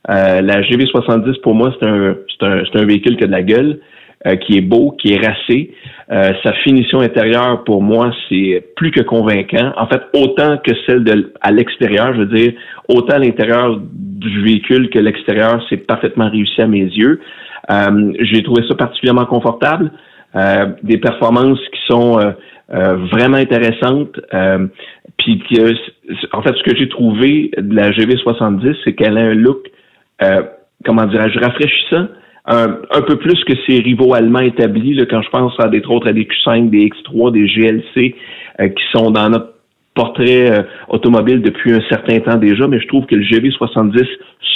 la 0.07 0.61
GV70, 0.61 1.39
pour 1.41 1.55
moi, 1.55 1.73
c'est 1.79 1.87
un, 1.87 2.15
un, 2.41 2.63
un 2.73 2.85
véhicule 2.85 3.15
qui 3.15 3.23
a 3.23 3.27
de 3.27 3.31
la 3.31 3.43
gueule. 3.43 3.79
Euh, 4.27 4.35
qui 4.35 4.57
est 4.57 4.61
beau, 4.61 4.95
qui 4.99 5.13
est 5.13 5.25
racé. 5.25 5.71
Euh, 6.11 6.33
sa 6.43 6.51
finition 6.63 6.99
intérieure, 6.99 7.63
pour 7.63 7.81
moi, 7.81 8.11
c'est 8.27 8.63
plus 8.75 8.91
que 8.91 9.01
convaincant. 9.01 9.71
En 9.77 9.87
fait, 9.87 10.01
autant 10.13 10.57
que 10.57 10.71
celle 10.85 11.03
de 11.03 11.31
à 11.41 11.51
l'extérieur, 11.51 12.13
je 12.13 12.21
veux 12.21 12.35
dire, 12.35 12.53
autant 12.89 13.19
l'intérieur 13.19 13.79
du 13.79 14.41
véhicule 14.43 14.89
que 14.89 14.99
l'extérieur, 14.99 15.63
c'est 15.69 15.77
parfaitement 15.77 16.29
réussi 16.29 16.61
à 16.61 16.67
mes 16.67 16.83
yeux. 16.83 17.21
Euh, 17.69 18.13
j'ai 18.19 18.43
trouvé 18.43 18.63
ça 18.67 18.75
particulièrement 18.75 19.25
confortable. 19.25 19.91
des 20.83 20.97
performances 20.97 21.59
qui 21.73 21.79
sont 21.87 22.19
vraiment 23.13 23.37
intéressantes. 23.37 24.19
puis 25.17 25.41
en 26.33 26.41
fait, 26.41 26.53
ce 26.59 26.63
que 26.63 26.75
j'ai 26.77 26.89
trouvé 26.89 27.49
de 27.57 27.75
la 27.75 27.91
GV70, 27.91 28.75
c'est 28.83 28.93
qu'elle 28.93 29.17
a 29.17 29.21
un 29.21 29.33
look, 29.33 29.61
comment 30.85 31.05
dirais-je, 31.05 31.39
rafraîchissant 31.39 32.07
un, 32.47 32.79
un, 32.91 33.01
peu 33.01 33.17
plus 33.17 33.43
que 33.43 33.53
ses 33.67 33.79
rivaux 33.79 34.13
allemands 34.13 34.39
établis, 34.39 34.93
là, 34.93 35.05
quand 35.05 35.21
je 35.21 35.29
pense 35.29 35.53
à 35.59 35.67
des 35.67 35.81
autres 35.85 36.07
à 36.07 36.13
des 36.13 36.25
Q5, 36.25 36.69
des 36.69 36.89
X3, 36.89 37.31
des 37.31 37.47
GLC, 37.47 38.15
euh, 38.59 38.69
qui 38.69 38.83
sont 38.93 39.11
dans 39.11 39.29
notre 39.29 39.53
portrait 39.93 40.51
euh, 40.51 40.63
automobile 40.87 41.41
depuis 41.41 41.73
un 41.73 41.81
certain 41.89 42.19
temps 42.19 42.37
déjà, 42.37 42.67
mais 42.67 42.79
je 42.79 42.87
trouve 42.87 43.05
que 43.05 43.15
le 43.15 43.23
GV70 43.23 44.05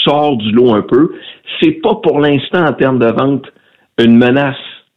sort 0.06 0.38
du 0.38 0.52
lot 0.52 0.74
un 0.74 0.82
peu. 0.82 1.12
C'est 1.60 1.82
pas 1.82 1.96
pour 1.96 2.20
l'instant 2.20 2.66
en 2.66 2.74
termes 2.74 3.00
de 3.00 3.12
vente 3.12 3.46
une 4.00 4.18
menace 4.18 4.56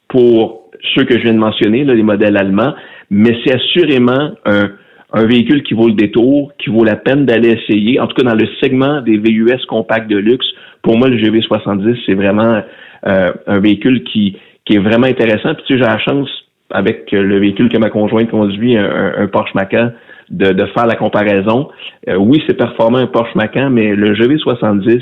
pour 0.09 0.71
ceux 0.95 1.05
que 1.05 1.15
je 1.19 1.23
viens 1.23 1.35
de 1.35 1.39
mentionner, 1.39 1.85
les 1.85 2.03
modèles 2.03 2.37
allemands, 2.37 2.75
mais 3.11 3.37
c'est 3.45 3.55
assurément 3.55 4.33
un, 4.45 4.71
un 5.15 5.27
véhicule 5.27 5.63
qui 5.63 5.75
vaut 5.75 5.87
le 5.87 5.95
détour, 5.95 6.53
qui 6.59 6.71
vaut 6.71 6.85
la 6.85 6.97
peine 6.97 7.25
d'aller 7.25 7.51
essayer, 7.51 8.01
en 8.01 8.09
tout 8.09 8.17
cas 8.17 8.29
dans 8.29 8.35
le 8.35 8.47
segment 8.61 9.01
des 9.01 9.17
VUS 9.17 9.65
compacts 9.69 10.11
de 10.11 10.17
luxe. 10.17 10.47
Pour 10.83 10.99
moi, 10.99 11.09
le 11.09 11.17
GV70, 11.17 11.97
c'est 12.05 12.15
vraiment 12.15 12.61
euh, 13.07 13.33
un 13.47 13.61
véhicule 13.61 14.03
qui, 14.05 14.37
est 14.69 14.79
vraiment 14.79 15.07
intéressant. 15.07 15.55
Puis 15.55 15.65
tu 15.69 15.79
j'ai 15.79 15.85
la 15.85 15.99
chance, 15.99 16.29
avec 16.71 17.13
le 17.13 17.39
véhicule 17.39 17.69
que 17.69 17.79
ma 17.79 17.91
conjointe 17.91 18.31
conduit, 18.31 18.77
un, 18.77 19.27
Porsche 19.29 19.55
Macan, 19.55 19.93
de, 20.31 20.53
de, 20.53 20.67
faire 20.67 20.87
la 20.87 20.97
comparaison. 20.97 21.69
Euh, 22.09 22.17
oui, 22.17 22.43
c'est 22.47 22.57
performant 22.57 22.99
un 22.99 23.07
Porsche 23.07 23.37
Macan, 23.37 23.71
mais 23.71 23.95
le 23.95 24.15
GV70 24.15 25.01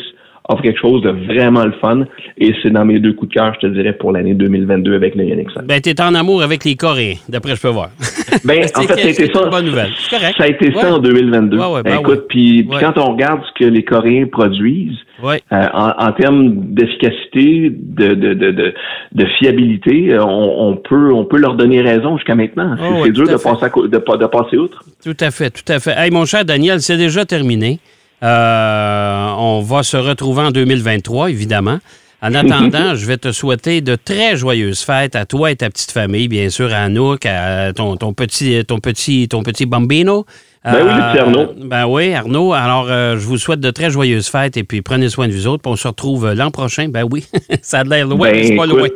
offre 0.49 0.63
quelque 0.63 0.81
chose 0.81 1.03
de 1.03 1.11
vraiment 1.11 1.65
le 1.65 1.73
fun. 1.81 2.05
Et 2.39 2.53
c'est 2.63 2.71
dans 2.71 2.85
mes 2.85 2.99
deux 2.99 3.13
coups 3.13 3.31
de 3.31 3.35
cœur, 3.35 3.55
je 3.55 3.67
te 3.67 3.73
dirais, 3.73 3.93
pour 3.93 4.13
l'année 4.13 4.35
2022 4.35 4.95
avec 4.95 5.15
le 5.15 5.25
Yannick 5.25 5.51
5. 5.51 5.65
Ben, 5.65 5.81
t'es 5.81 6.01
en 6.01 6.15
amour 6.15 6.43
avec 6.43 6.65
les 6.65 6.77
Coréens, 6.77 7.17
d'après 7.29 7.57
je 7.57 7.63
peux 7.63 7.69
voir. 7.69 7.91
Ben, 8.45 8.65
en 8.75 8.83
fait, 8.83 8.95
ça 8.95 9.07
a 9.07 9.11
été 9.11 9.31
ça. 9.33 9.47
Bonne 9.51 9.67
nouvelle. 9.67 9.91
Correct. 10.09 10.35
Ça 10.39 10.45
a 10.45 10.49
été 10.49 10.73
ça 10.73 10.95
en 10.95 10.99
2022. 10.99 11.59
Ben 11.85 11.99
Écoute, 12.01 12.25
puis 12.29 12.67
quand 12.81 12.97
on 12.97 13.13
regarde 13.13 13.43
ce 13.47 13.65
que 13.65 13.69
les 13.69 13.85
Coréens 13.85 14.27
produisent, 14.27 14.99
euh, 15.23 15.39
en, 15.53 16.13
termes 16.13 16.75
d'efficacité, 16.75 17.71
de, 17.71 18.15
de, 18.15 18.35
de, 18.35 18.75
de, 19.13 19.27
fiabilité, 19.39 20.15
euh, 20.15 20.25
on, 20.25 20.77
peut, 20.77 21.13
on 21.13 21.25
peut 21.27 21.37
leur 21.37 21.55
donner 21.55 21.83
raison 21.83 22.17
jusqu'à 22.17 22.35
maintenant. 22.35 22.75
c'est 23.05 23.13
dur 23.13 23.29
de 23.29 23.37
passer, 23.37 23.67
de, 23.67 23.89
de 23.89 24.27
passer 24.27 24.57
outre. 24.57 24.83
Tout 25.05 25.17
à 25.21 25.31
fait, 25.31 25.51
tout 25.51 25.71
à 25.71 25.79
fait. 25.79 25.95
Hey, 25.97 26.11
mon 26.11 26.25
cher 26.25 26.45
Daniel, 26.45 26.81
c'est 26.81 26.97
déjà 26.97 27.25
terminé. 27.25 27.79
Euh, 28.23 29.27
on 29.37 29.63
va 29.63 29.83
se 29.83 29.97
retrouver 29.97 30.43
en 30.43 30.51
2023, 30.51 31.31
évidemment. 31.31 31.79
En 32.23 32.35
attendant, 32.35 32.95
je 32.95 33.05
vais 33.05 33.17
te 33.17 33.33
souhaiter 33.33 33.81
de 33.81 33.97
très 33.97 34.37
joyeuses 34.37 34.83
fêtes 34.83 35.17
à 35.17 35.27
toi 35.27 35.51
et 35.51 35.57
ta 35.57 35.71
petite 35.71 35.91
famille, 35.91 36.29
bien 36.29 36.49
sûr, 36.51 36.73
à 36.73 36.85
Anouk, 36.85 37.27
à 37.27 37.73
ton, 37.73 37.97
ton 37.97 38.13
petit, 38.13 38.65
ton 38.65 38.79
petit, 38.79 39.29
ton 39.29 39.43
petit 39.43 39.67
bambino. 39.67 40.25
Ben 40.65 40.75
oui, 40.75 40.93
le 40.95 41.13
petit 41.13 41.19
Arnaud. 41.19 41.41
Euh, 41.41 41.65
ben 41.65 41.87
oui, 41.87 42.15
Arnaud. 42.15 42.53
Alors, 42.53 42.87
euh, 42.89 43.15
je 43.19 43.27
vous 43.27 43.39
souhaite 43.39 43.59
de 43.59 43.71
très 43.73 43.91
joyeuses 43.91 44.29
fêtes 44.29 44.57
et 44.57 44.63
puis 44.63 44.81
prenez 44.81 45.09
soin 45.09 45.27
de 45.27 45.33
vous 45.33 45.49
autres. 45.49 45.63
Puis 45.63 45.73
on 45.73 45.77
se 45.77 45.89
retrouve 45.89 46.33
l'an 46.33 46.53
prochain. 46.53 46.89
Ben 46.89 47.05
oui, 47.11 47.27
ça 47.63 47.81
a 47.81 47.85
l'air 47.85 48.07
loin, 48.07 48.31
ben, 48.31 48.45
c'est 48.45 48.55
pas 48.55 48.67
loin. 48.67 48.89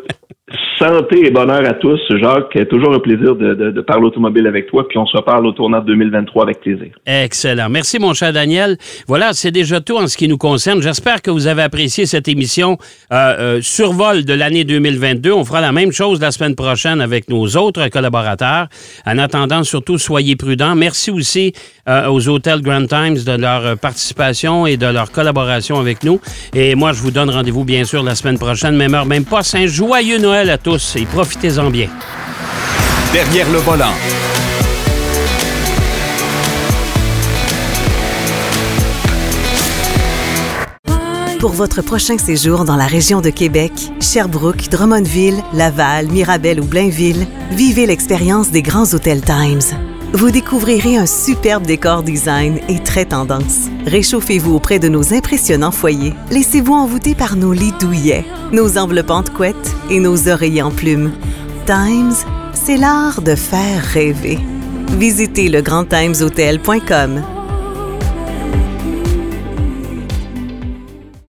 Santé 0.78 1.26
et 1.26 1.30
bonheur 1.30 1.64
à 1.64 1.72
tous. 1.72 1.98
Jacques, 2.20 2.68
toujours 2.68 2.92
un 2.92 2.98
plaisir 2.98 3.34
de, 3.34 3.80
parler 3.80 4.06
automobile 4.06 4.46
avec 4.46 4.66
toi, 4.66 4.86
puis 4.86 4.98
on 4.98 5.06
se 5.06 5.16
reparle 5.16 5.46
au 5.46 5.52
tournant 5.52 5.80
2023 5.80 6.42
avec 6.42 6.60
plaisir. 6.60 6.88
Excellent. 7.06 7.68
Merci, 7.70 7.98
mon 7.98 8.12
cher 8.12 8.32
Daniel. 8.32 8.76
Voilà, 9.06 9.32
c'est 9.32 9.50
déjà 9.50 9.80
tout 9.80 9.96
en 9.96 10.06
ce 10.06 10.16
qui 10.18 10.28
nous 10.28 10.36
concerne. 10.36 10.82
J'espère 10.82 11.22
que 11.22 11.30
vous 11.30 11.46
avez 11.46 11.62
apprécié 11.62 12.04
cette 12.04 12.28
émission 12.28 12.76
euh, 13.10 13.16
euh, 13.16 13.58
survol 13.62 14.24
de 14.24 14.34
l'année 14.34 14.64
2022. 14.64 15.32
On 15.32 15.44
fera 15.44 15.62
la 15.62 15.72
même 15.72 15.92
chose 15.92 16.20
la 16.20 16.30
semaine 16.30 16.54
prochaine 16.54 17.00
avec 17.00 17.30
nos 17.30 17.46
autres 17.56 17.88
collaborateurs. 17.88 18.66
En 19.06 19.16
attendant, 19.16 19.62
surtout, 19.64 19.96
soyez 19.96 20.36
prudents. 20.36 20.74
Merci 20.74 21.10
aussi 21.10 21.54
euh, 21.88 22.08
aux 22.08 22.28
hôtels 22.28 22.60
Grand 22.60 22.86
Times 22.86 23.18
de 23.24 23.40
leur 23.40 23.78
participation 23.78 24.66
et 24.66 24.76
de 24.76 24.86
leur 24.86 25.10
collaboration 25.10 25.78
avec 25.78 26.04
nous. 26.04 26.20
Et 26.54 26.74
moi, 26.74 26.92
je 26.92 27.00
vous 27.00 27.10
donne 27.10 27.30
rendez-vous, 27.30 27.64
bien 27.64 27.84
sûr, 27.84 28.02
la 28.02 28.14
semaine 28.14 28.38
prochaine, 28.38 28.76
même 28.76 28.94
heure, 28.94 29.06
même 29.06 29.24
pas. 29.24 29.40
Un 29.54 29.66
joyeux 29.66 30.18
Noël 30.18 30.50
à 30.50 30.58
tous 30.58 30.65
et 30.68 31.06
profitez-en 31.06 31.70
bien. 31.70 31.88
Derrière 33.12 33.48
le 33.50 33.58
volant. 33.58 33.92
Pour 41.38 41.52
votre 41.52 41.82
prochain 41.82 42.18
séjour 42.18 42.64
dans 42.64 42.74
la 42.74 42.86
région 42.86 43.20
de 43.20 43.30
Québec, 43.30 43.72
Sherbrooke, 44.00 44.68
Drummondville, 44.68 45.40
Laval, 45.52 46.08
Mirabel 46.08 46.60
ou 46.60 46.64
Blainville, 46.64 47.28
vivez 47.52 47.86
l'expérience 47.86 48.50
des 48.50 48.62
grands 48.62 48.92
hôtels 48.92 49.22
Times. 49.22 49.95
Vous 50.16 50.30
découvrirez 50.30 50.96
un 50.96 51.04
superbe 51.04 51.66
décor 51.66 52.02
design 52.02 52.58
et 52.70 52.78
très 52.82 53.04
tendance. 53.04 53.68
Réchauffez-vous 53.84 54.54
auprès 54.54 54.78
de 54.78 54.88
nos 54.88 55.12
impressionnants 55.12 55.70
foyers. 55.70 56.14
Laissez-vous 56.30 56.72
envoûter 56.72 57.14
par 57.14 57.36
nos 57.36 57.52
lits 57.52 57.74
douillets, 57.78 58.24
nos 58.50 58.78
enveloppantes 58.78 59.28
couettes 59.28 59.76
et 59.90 60.00
nos 60.00 60.26
oreillers 60.26 60.62
en 60.62 60.70
plumes. 60.70 61.12
Times, 61.66 62.14
c'est 62.54 62.78
l'art 62.78 63.20
de 63.20 63.34
faire 63.34 63.82
rêver. 63.82 64.38
Visitez 64.92 65.50
legrandtimeshotel.com. 65.50 67.35